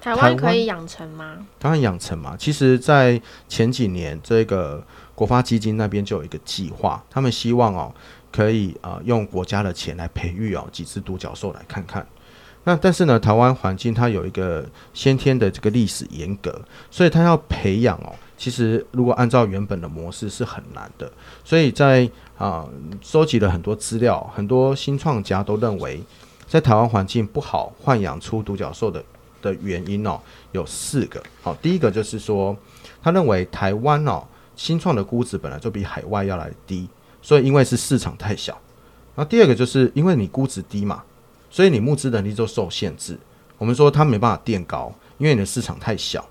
[0.00, 1.44] 台湾可以养成吗？
[1.58, 2.36] 当然养成嘛。
[2.38, 7.92] 其实，在前几年，这个国发基金那边就有一个计划，他们希望哦，
[8.32, 12.06] 可以啊、呃，用国家的钱来培育哦几只独角兽来看看。
[12.64, 18.14] 那但是呢，台湾环境它有一个先天的这个历史严格，所以它要培养哦。
[18.38, 21.10] 其实，如果按照原本的模式是很难的，
[21.44, 22.64] 所以在啊
[23.02, 26.00] 收集了很多资料，很多新创家都认为，
[26.46, 29.04] 在台湾环境不好豢养出独角兽的
[29.42, 30.20] 的原因哦，
[30.52, 31.20] 有四个。
[31.42, 32.56] 好，第一个就是说，
[33.02, 34.22] 他认为台湾哦
[34.54, 36.88] 新创的估值本来就比海外要来低，
[37.20, 38.56] 所以因为是市场太小。
[39.16, 41.02] 那第二个就是因为你估值低嘛，
[41.50, 43.18] 所以你募资能力就受限制。
[43.58, 46.24] 我们说它没办法垫高，因为你的市场太小。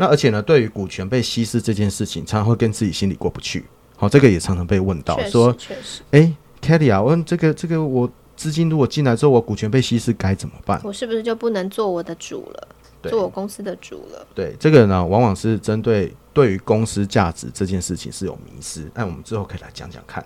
[0.00, 3.66] 那而且呢，对于股权被稀释这件事情，常常会跟自己心里过不去。
[3.98, 6.32] 好，这个也常常被问到，说，确实，哎
[6.62, 10.80] ，Kelly 啊，问这个这个，我资金如果进来之后，我股权被稀释该怎么办？
[10.82, 12.68] 我是不是就不能做我的主了？
[13.10, 14.26] 做我公司的主了？
[14.34, 18.90] 对，这个呢，往往是针对对于公司价值这件事情是有迷失。
[18.94, 20.24] 那我们之后可以来讲讲看。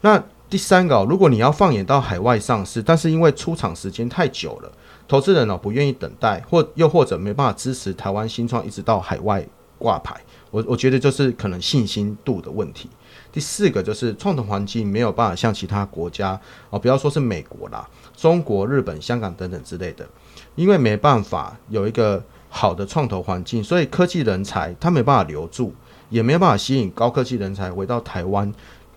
[0.00, 4.72] 那第三个，如果你要放眼到海外上市，但是因为出场时间太久了。
[5.10, 9.44] 投资人呢，不愿意等待，或又或者没办法支持台湾新创一直到海外
[9.76, 10.14] 挂牌，
[10.52, 12.88] 我我觉得就是可能信心度的问题。
[13.32, 17.84] 第四个就是创投环境没有办法像其他国家哦，不要说是美国啦、
[18.16, 20.08] 中国、日本、香港等等之类的，
[20.54, 25.74] 因为没办法有一个好的创投环境，所以科技人才他没办法留住，
[26.08, 28.54] 也没有办法吸引高科技人才回到台湾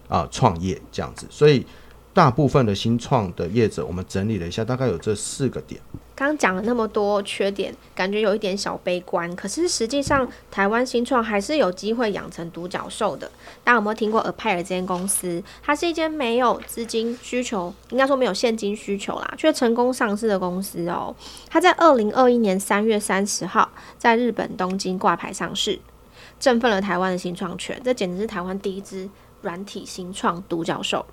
[0.08, 1.66] 啊创业这样子，所以。
[2.14, 5.82] 大部分的新创的业者，我们整理了一下，大概有这四个点。
[6.16, 9.36] 刚讲了那么多缺点，感觉有一点小悲观。
[9.36, 13.28] 可是实际上，台湾新创还是有机会养成独角兽的。
[13.64, 15.44] 大家有没有听过 Apire 这间公司？
[15.64, 21.16] 它是一间没有资金需求，应该说没有现金需求啦，却成功上市的公司哦。
[21.50, 25.80] 它在二零二一年三月三十号在日本东京挂牌上市，
[26.40, 27.82] 振奋了台湾的新创圈。
[27.84, 29.10] 这简直是台湾第一支
[29.42, 31.04] 软体新创独角兽。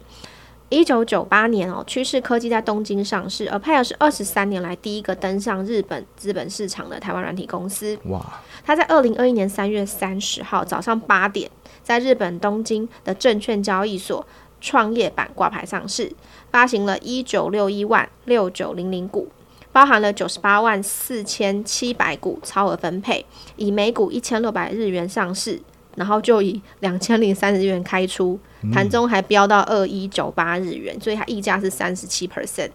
[0.71, 7.99] 一九九八年哦，趋势科技在东京上市，Apire 是二十三年来第一个登上日本资本市场的台湾软体公司。
[8.05, 8.25] 哇！
[8.65, 11.51] 它在二零二一年三月三十号早上八点，
[11.83, 14.25] 在日本东京的证券交易所
[14.61, 16.13] 创业板挂牌上市，
[16.53, 19.29] 发行了一九六一万六九零零股，
[19.73, 25.61] 包含了九十八万四千七百股超额分配，以每股一千六百日元上市。
[25.97, 28.39] 然后就以两千零三十日元开出，
[28.73, 32.71] 盘中还飙到二一九八日元，所以它溢价是三十七 percent。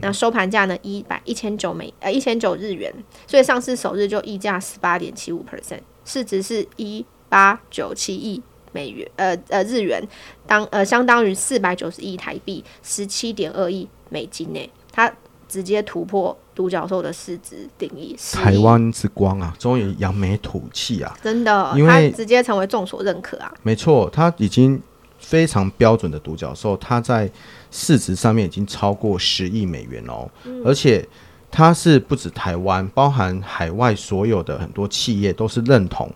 [0.00, 2.92] 那收盘价呢，一百一千九美呃一千九日元，
[3.26, 10.06] 所以上市首日就溢价十八点七五 percent，市值是一八九七亿美元，呃呃日元，
[10.46, 15.12] 当呃相当于四百九十亿台币，十七点二亿美金呢，它
[15.48, 16.36] 直接突破。
[16.54, 21.16] 独角兽的市值定义，台湾之光啊，终于扬眉吐气啊！
[21.22, 23.54] 真的，因为直接成为众所认可啊。
[23.62, 24.82] 没错，它已经
[25.20, 27.30] 非常标准的独角兽，它在
[27.70, 31.08] 市值上面已经超过十亿美元哦，嗯、而且
[31.48, 36.12] 它是不止台湾，包含海外所有的很多企业都是认同，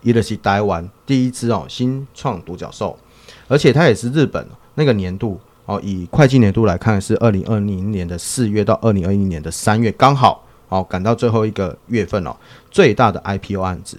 [0.00, 2.98] 伊乐西台湾第一只哦新创独角兽，
[3.46, 5.38] 而且它也是日本那个年度。
[5.64, 12.34] 哦，以会计年度来看，是二零二零年的四月到二零二一年的三月，刚好哦赶到最后一个月份哦，
[12.70, 13.98] 最大的 IPO 案子。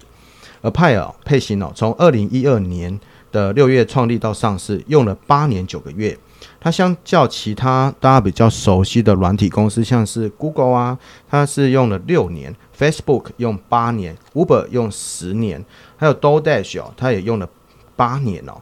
[0.61, 2.99] Apire 沛星哦，从二零一二年
[3.31, 6.17] 的六月创立到上市，用了八年九个月。
[6.59, 10.97] 它相较其他大家比较熟悉的软体公司，像是 Google 啊，
[11.29, 15.63] 它是用了六年；Facebook 用八年；Uber 用十年，
[15.97, 17.49] 还有 DoorDash 哦，它也用了
[17.95, 18.53] 八年哦。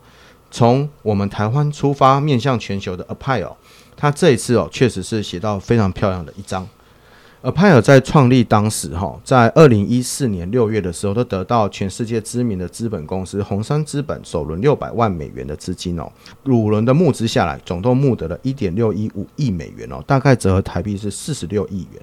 [0.52, 3.54] 从我们台湾出发，面向全球的 Apire，
[3.96, 6.68] 它这一次哦，确实是写到非常漂亮的一张。
[7.42, 16.08] Apire 在创立当时哈，在二零一四年六月的时候，都得到全世界知名的资本公司红杉资本首轮六百万美元的资金哦，
[16.46, 22.02] 五轮的募资下来，总共募得了一点六一五亿美元哦，大概折合台币是四十六亿元。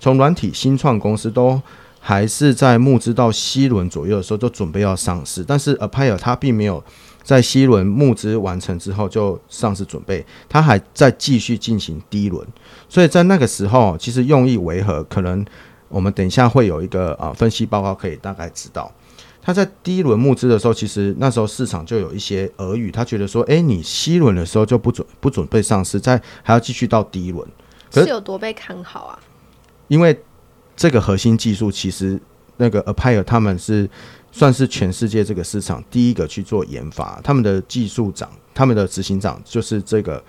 [0.00, 1.62] 从软体新创公司都
[2.06, 6.84] 还是在募资到 C 轮左右的时候，就准备要上市，但是 Apire 它并没有。
[7.22, 12.46] 在 C 轮募资完成之后，就上市准备，它还在继续进行 D 轮，
[12.86, 15.02] 所以在那个时候，其实用意为何？
[15.04, 15.42] 可能
[15.88, 18.92] 我们等一下会有一个啊分析报告，可以大概知道。
[19.40, 27.48] 他在 D 轮募资的时候，其实那时候市场就有一些耳语，他觉得说，哎，你 C 轮的时候就不准不准备上市，在还要继续到 D 轮，
[27.90, 29.18] 是有多被看好啊？
[29.88, 30.22] 因为
[30.76, 32.20] 这个核心技术，其实
[32.56, 33.88] 那个 Apire 他们是。
[34.36, 40.20] 算是全世界这个市场第一个去做研发，他们的技术长、他们的执行长就是这个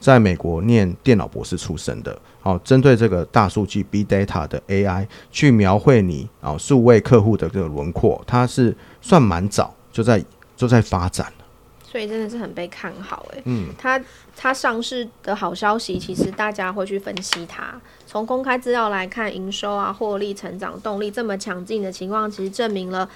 [0.00, 2.18] 在美国念电脑博士出身的。
[2.40, 10.24] 好，针对这个大数据 B Data 的 AI 去描绘你啊数位客户的这个轮廓，它是算蛮早就在
[10.56, 11.30] 就在发展，
[11.92, 13.42] 所以真的是很被看好哎、欸。
[13.44, 14.02] 嗯，它
[14.34, 17.78] 它上市的好消息，其实大家会去分析它。
[18.06, 23.06] 从公开资料来看，营收啊、获利、成长动力这么强劲的情况，其实证明了。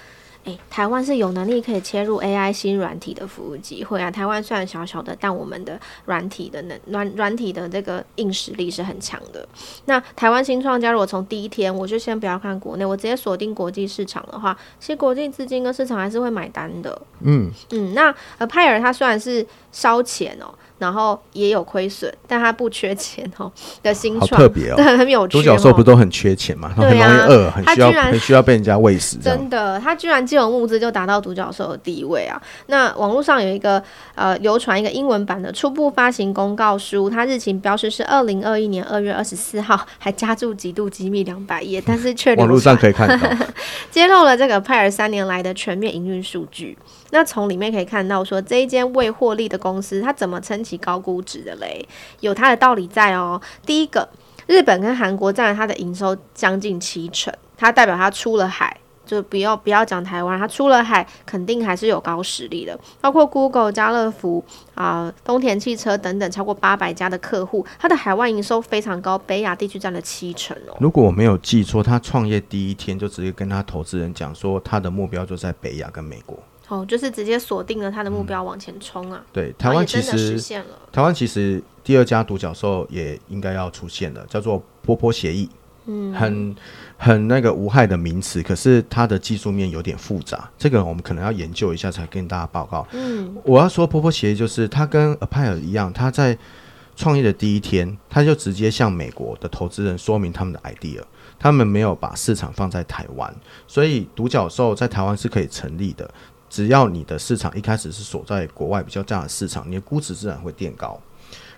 [0.45, 4.09] 欸、台湾是有能力可以切入 AI 新软体的服务机会啊！
[4.09, 9.47] 台湾虽然小小的，但我们的软体的能软软体的这个硬实力是很强的。
[9.85, 17.01] 那台湾新创家，如果从第一天我就先不要看国内，我直接锁定国际市场的话，其实国际资金跟市场还是会买单的。
[17.21, 20.53] 嗯嗯，那 Apire 它虽然是烧钱哦。
[20.77, 23.51] 然后也有亏损，但他不缺钱哦
[23.81, 25.37] 的新创，特别哦， 对，很有趣。
[25.37, 26.71] 独角兽不都很缺钱吗？
[26.77, 29.17] 对啊，很容易饿，很需要，很需要被人家喂食。
[29.17, 32.41] 真的，他居然既有募资就达到独角兽的地位啊！
[32.67, 33.81] 那网络上有一个
[34.15, 43.29] 呃流传一个英文版的初步发行公告书，它日期标示是二零二一年二月二十四号，还加注极度机密两百页，但是却网络上可以看到
[43.89, 46.77] 揭露了这个 Apire 三年来的全面营运数据。
[47.11, 51.87] 那从里面可以看到，说这一间未获利的公司，它怎么撑起高估值的嘞？
[52.19, 53.41] 有它的道理在哦。
[53.65, 54.07] 第一个，
[54.45, 62.77] 日本跟韩国占了它的营收将近七成，它代表它出了海，就不要不要讲台湾，它出了海肯定还是有高实力的。
[62.99, 64.43] 包括 Google、家乐福
[64.75, 70.75] 啊、丰田汽车等等，超过八百家的客户，它的海外营收非常高，北亚地区占了七成哦。
[70.79, 76.37] 如果我没有记错，他创业第一天就直接跟他投资人讲说，他的目标就在北亚跟美国。
[76.67, 79.21] 哦，就是直接锁定了他的目标往前冲啊！
[79.23, 80.67] 嗯、对，台湾其实、啊、实现了。
[80.91, 85.49] 台湾其实第二家独角兽也应该要出现了，叫做波波协议。
[85.89, 86.55] 嗯，很
[86.97, 92.85] 很那个无害的名词，可是它的技术面有点复杂，这个我们可能要研究一下才跟大家报告。
[92.91, 96.37] 嗯，我要说波波协议就是它跟 Appier 一样，它在
[96.97, 101.01] 创业的第一天，它就直接向美国的投资人说明他们的 idea，
[101.39, 103.33] 他们没有把市场放在台湾，
[103.65, 106.09] 所以独角兽在台湾是可以成立的。
[106.49, 110.99] 只要你的市场一开始是锁在国外比较大的市场，你的估值自然会垫高。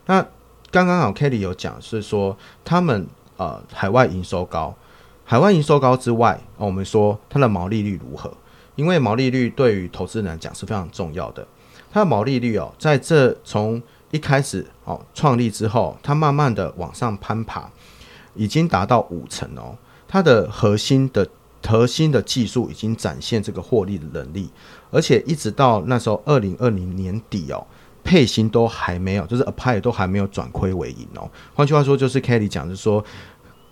[0.05, 0.25] 那
[0.71, 2.35] 刚刚好 Kelly 有讲是说
[2.65, 4.75] 他们呃海外营收高，
[5.23, 8.33] 海外营收高之外，哦，我们说它的毛利率如何？
[8.75, 11.47] 因为毛利率对于投资人来讲是非常重要的。
[11.91, 13.81] 它的毛利率哦，在这从
[14.11, 17.69] 一开始哦创立之后，它慢慢的往上攀爬，
[18.33, 19.77] 已经达到五成哦。
[20.07, 21.27] 它的核心的。
[21.61, 24.49] 核心的技术已经展现这个获利的能力，
[24.91, 27.65] 而且一直到那时候二零二零年底哦，
[28.03, 31.29] 配型都还没有，就是 apply 都还没有转亏为盈哦。
[31.53, 33.03] 换句话说，就是 Kelly 讲，就是说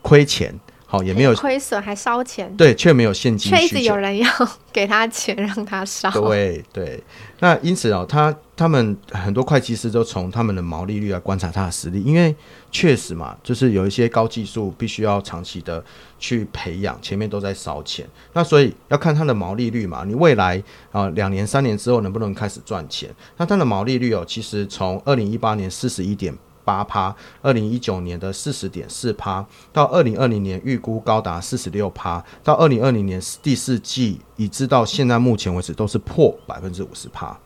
[0.02, 0.54] 亏钱。
[0.90, 4.30] 好，也没有亏损，还烧钱，对，却没有现金却一直有人要
[4.72, 6.10] 给他钱让他烧。
[6.12, 7.04] 对对，
[7.42, 12.34] 那因此哦，他他们很多会计师都从他们的毛利率来观察他的实力，因为
[12.72, 15.84] 确实嘛，就是有一些高技术必须要长期的
[16.18, 20.64] 去培养，前面都在烧钱，那所以要看他的毛利率嘛，你未来
[20.94, 23.14] 啊两年三年之后能不能开始赚钱？
[23.36, 26.34] 那他的毛利率哦，其实从二零一八年四十一点。
[26.68, 37.40] 八趴，二零一九年的四十点四趴，到二零二零年预估高达四十六趴，到二零二零年第四季，以至到现在目前为止都是破百分之五十趴。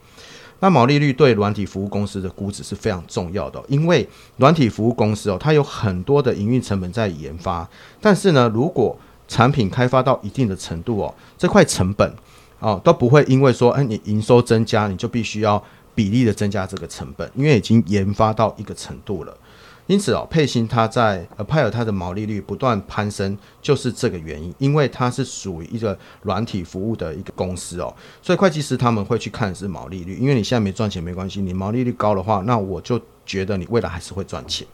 [0.59, 7.69] 那毛利率对软体服务公司的估值是非常重要的，因为软体服务公司哦，它有很多的营运成本在研发，
[7.99, 8.97] 但是呢，如果
[9.27, 12.11] 产品开发到一定的程度哦，这块成本
[12.59, 15.63] 哦都不会因为说，哎，你营收增加，你就必须要。
[16.01, 19.37] 比例的增加这个成本，因为已经研发到一个程度了，
[19.85, 34.65] 因此哦，佩星它在 Appier 它的毛利率不断攀升，就是这个原因，因为它是属于一个软体服务的一个公司哦，所以会计师他们会去看的是毛利率，因为你现在没赚钱没关系，你毛利率高的话，那我就觉得你未来还是会赚钱。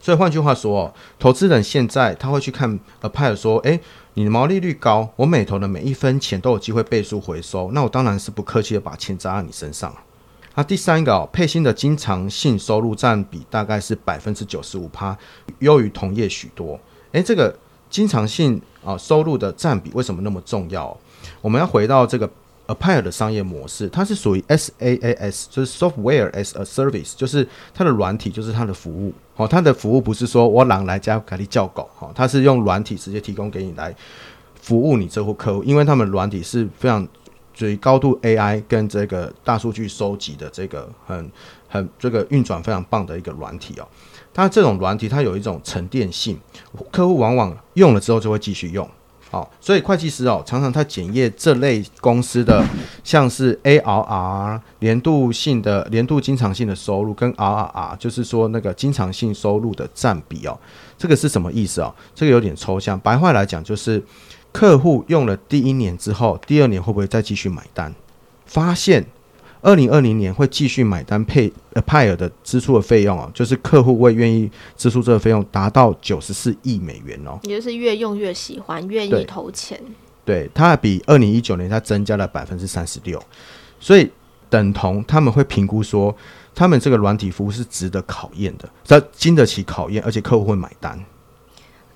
[0.00, 3.78] 所以换句话说哦，投资人现在他会去看 Appier 说，诶，
[4.14, 9.94] 你的毛利率高，我每投的每一分钱都有机会倍数回收，那我当然是不客气的把钱砸在你身上。
[10.56, 15.14] 那第三个哦，沛星的经常性收入占比大概是百分之九十五趴，
[15.58, 16.80] 优于同业许多。
[17.12, 17.54] 诶，这个
[17.90, 20.96] 经常性啊收入的占比为什么那么重要？
[21.42, 22.26] 我们要回到这个
[22.68, 29.12] Appier 的商业模式，它是属于 SaaS，就是 Software as a Service，就是它的软体就是它的服务。
[29.36, 33.94] 哦，它的服务不是说我狼来家给你叫狗，哈，它是用软体直接提供给你来
[34.58, 37.06] 服务你这户客户，因为他们软体是非常。
[37.56, 41.32] 所以高度 AI 跟这个大数据收集的这个很
[41.66, 43.88] 很这个运转非常棒的一个软体哦，
[44.34, 46.38] 它这种软体它有一种沉淀性，
[46.92, 48.86] 客户往往用了之后就会继续用，
[49.30, 52.62] 好，所以会计师哦常常他检验这类公司的
[53.02, 60.58] 像是 ARR 年度性的年度经常性的收入跟 RRR，就是说那个经常性收入的占比哦，
[60.98, 61.94] 这个是什么意思哦？
[62.14, 64.02] 这个有点抽象，白话来讲就是。
[64.56, 67.94] 客户用了第一年之后，第二年会不会再继续买单？
[68.46, 69.04] 发现
[69.60, 79.78] 二零二零年会继续买单配 Appier 的支出的费用哦，就是客户会愿意支出这个费用达到九十四亿美元哦，也就是越用越喜欢，愿意投钱。
[80.24, 83.22] 对，它比二零一九年它增加了百分之三十六，
[83.78, 84.10] 所以
[84.48, 86.16] 等同他们会评估说，
[86.54, 90.98] 他们这个软体服务是值得考验的，它经得起考验，而且客户会买单。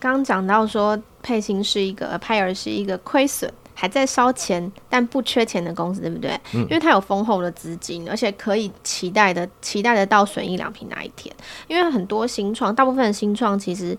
[0.01, 6.33] 刚讲到说，佩星是一个 Appier 是一个亏损还在烧钱但不缺钱的公司，对不对？
[6.55, 6.63] 嗯。
[6.63, 11.35] 因为它有丰厚的资金，而且可以期待的期待得到损益两平那一天。
[11.69, 13.97] 因为很多新创，大部分的新创其实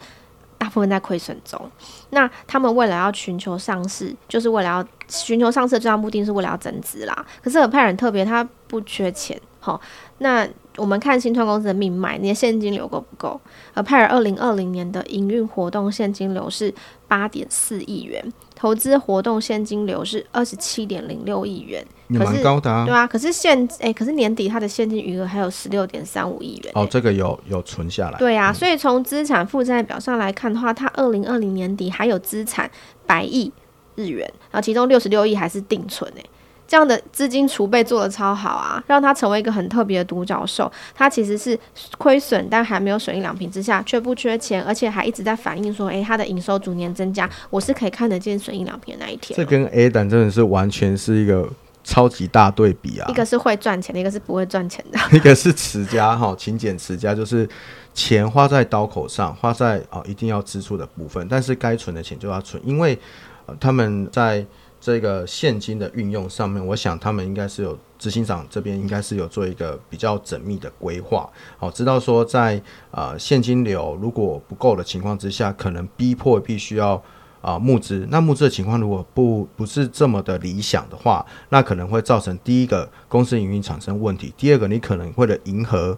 [0.57, 1.71] 大部分在亏损中。
[2.09, 7.25] 那他们为了要寻求上市，就是为了要寻求上市的最大目的是为了要增资啦。
[7.43, 9.39] 可是 Appier 很特别，他不缺钱。
[9.59, 9.79] 好，
[10.17, 10.47] 那。
[10.77, 13.39] 我们看新创公司的命脉，你的现金流够不够？
[13.73, 16.73] 而 Appier 二零二零年的营运活动现金流是
[17.07, 18.23] 八点四亿元，
[18.55, 22.85] 投资活动现金流是二十七点零六亿元，也蛮高的啊。
[22.85, 26.71] 对啊，可是现诶、欸，可是年底它的现金余额还有十六点三五亿元。
[26.73, 28.17] 哦，这个有有存下来。
[28.17, 32.71] 对啊，嗯、所以从资产负债表上来看的话，它二零二零年底还有资产
[33.05, 33.51] 百亿，
[33.95, 36.25] 日元，然后其中六十六亿还是定存诶。
[36.71, 40.71] 这样的资金储备做的超好啊，让它成为一个很特别的独角兽。
[40.95, 41.59] 它其实是
[41.97, 49.35] 亏损，但还没有损益两平之下，却不缺钱，而且还一直在反映说，诶、欸，它的营收逐年增加，我是可以看得见损益两平的那一天。
[49.35, 51.45] 这跟 A 胆真的是完全是一个
[51.83, 53.07] 超级大对比啊！
[53.11, 54.97] 一个是会赚钱的，一个是不会赚钱的。
[55.11, 57.45] 一个是持家哈，勤俭持家，就是
[57.93, 62.97] 钱花在刀口上，花在哦一定要支出的部分，但是该存的钱就要存，因为、
[63.45, 64.45] 呃、他们在。
[64.81, 71.29] 这个现金的运用上面，我想他们应该是有执行长这边应该是有做一个比较缜密的规划，
[71.59, 72.59] 好，知道说在
[72.89, 77.01] 呃现金流如果不够的情况之下，可能逼迫必须要
[77.41, 78.07] 啊、募资。
[78.09, 85.95] 那募资的情况如果不不是这么的理想的话，那可能会造成第一个公司营运产生问题，第二个你可能为了迎合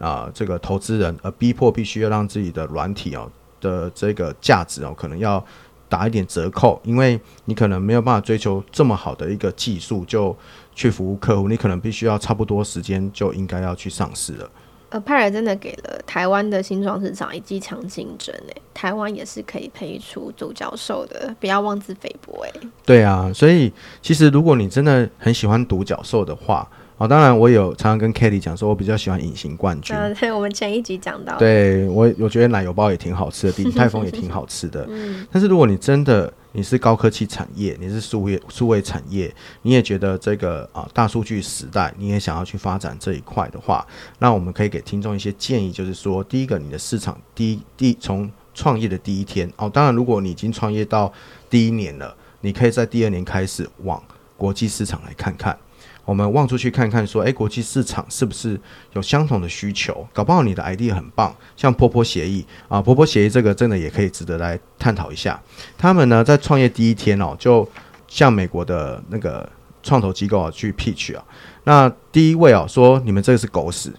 [0.00, 3.30] 啊、这个投资人而逼迫必须要让自己的软体哦
[3.60, 5.44] 的这个价值哦可能要。
[5.92, 10.34] 打一点折扣，因为你可能没有办法追求这么好的一个技术就
[10.74, 14.50] 去服务客户，你可能必须要差不多时间就应该要去上市了。
[14.88, 22.52] 呃，派尔真的给了台湾的新创市场一剂强竞争诶，台湾也是可以培育出独角兽的，不要妄自菲薄诶。
[22.86, 23.70] 对啊，所以
[24.00, 26.66] 其实如果你真的很喜欢独角兽的话。
[27.02, 29.96] 哦，当然，我有常常跟 Kelly 讲说，我比较喜欢隐形冠军。
[29.96, 31.36] 嗯， 对，我们前一集讲到。
[31.36, 34.86] 对我，我觉得奶油包也挺好吃的，鼎泰 丰也挺好吃的。
[34.88, 35.26] 嗯。
[35.32, 43.84] 但是如果你真的你是高科技产业，你是数位数位产业，你也觉得这个啊大数据时代，你也想要去发展这一块的话，
[44.20, 51.12] 那我们可以给听众一些建议，就是说，第一个，你的市场第一第一从创业的第一天哦，当然，如果你已经创业到
[51.50, 54.00] 第一年了，你可以在第二年开始往
[54.36, 55.58] 国际市场来看看。
[56.04, 58.60] 我们望出去看看，说，诶，国际市场是不是
[58.94, 60.04] 有相同的需求？
[60.12, 65.40] 搞不好你的 idea 很棒，像波波协议啊，波波协议这个真的也可以值得来探讨一下。
[65.78, 67.66] 他们呢，在创业第一天哦，就
[68.08, 69.48] 向美国的那个
[69.80, 71.24] 创投机构啊去 pitch 啊。
[71.62, 73.90] 那第一位哦说，你们这个是狗屎；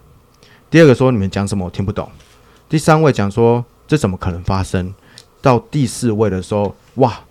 [0.69, 2.05] 第二个说，你们讲什么我听不懂；
[2.67, 4.93] 第三位讲说，这怎么可能发生？
[5.41, 7.21] 到第四位的时候，哇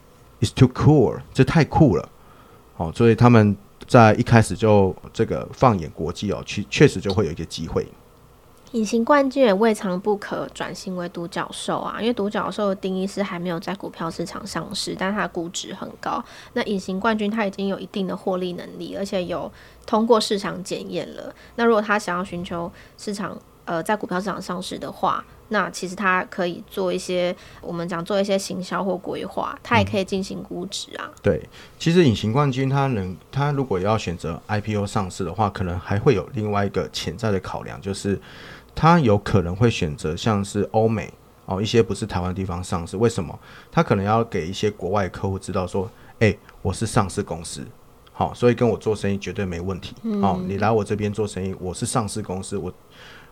[0.40, 2.08] ，it's too cool，这太酷了。
[2.74, 3.54] 好，所以他们。
[3.86, 7.86] 在一开始就这个放眼国际哦，确确实就会有一些机会。
[8.72, 16.24] 隐形冠军也未尝不可转型为独角兽啊，因为独角兽的定义是还没有在股票市场上市，但它的估值很高。
[16.54, 19.52] 那隐形冠军它已经有一定的获利能力，而且有
[19.84, 21.34] 通过市场检验了。
[21.56, 23.38] 那如果他想要寻求市场，
[23.72, 31.08] 呃，在股票市场上市的话，那其实它可以做一些我们讲做一些行销或规划，它也可以进行估值啊。
[31.08, 31.48] 嗯、对，
[31.78, 38.20] 其实隐形冠军它能，它如果要选择 IPO 上市的话，可能还会有另外一个潜在的考量，就是
[38.74, 41.10] 它有可能会选择像是欧美
[41.46, 42.98] 哦一些不是台湾地方上市。
[42.98, 43.38] 为什么？
[43.70, 47.66] 它可能要给一些国外客户知道说，哎、欸，我是上市公司，
[48.12, 49.94] 好，所以跟我做生意绝对没问题。
[50.20, 52.70] 哦、嗯，你来我这边做生意，我是上市公司，我。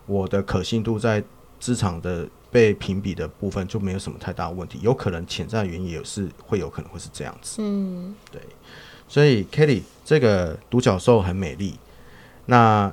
[0.05, 1.23] 我的可信度在
[1.59, 7.61] 资产的被评比的部分就没有什么太大问题，有可能潜在原因也是会有可能会是这样子。
[7.61, 8.41] 嗯，对，
[9.07, 11.77] 所以 Kelly 这个独角兽很美丽，
[12.47, 12.91] 那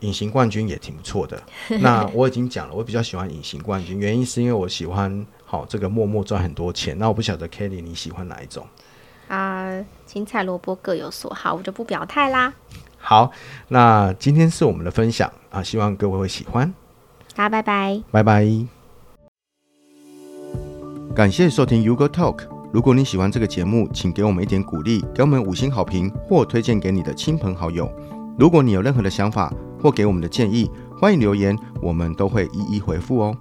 [0.00, 1.42] 隐形冠军也挺不错的。
[1.80, 6.98] 那我已经讲了，我比较喜欢隐形冠军，原因是因为我喜欢好这个默默赚很多钱。
[6.98, 8.66] 那我不晓得 Kelly 你喜欢哪一种？
[9.28, 12.52] 啊，青菜萝卜各有所好，我就不表态啦。
[13.06, 13.30] 好，
[13.68, 16.72] 那今天是我们的分享啊，希望各位会喜欢。
[17.36, 18.48] 大家拜拜，拜拜。
[21.14, 22.48] 感谢收听 U Go TALK。
[22.72, 27.92] 如果你喜欢这个节目，请给我们一点鼓励，给我们五星好评或推荐给你的亲朋好友。
[28.38, 33.36] 如果你有任何的想法或给我们的建议，欢迎留言，我们都会一一回复哦。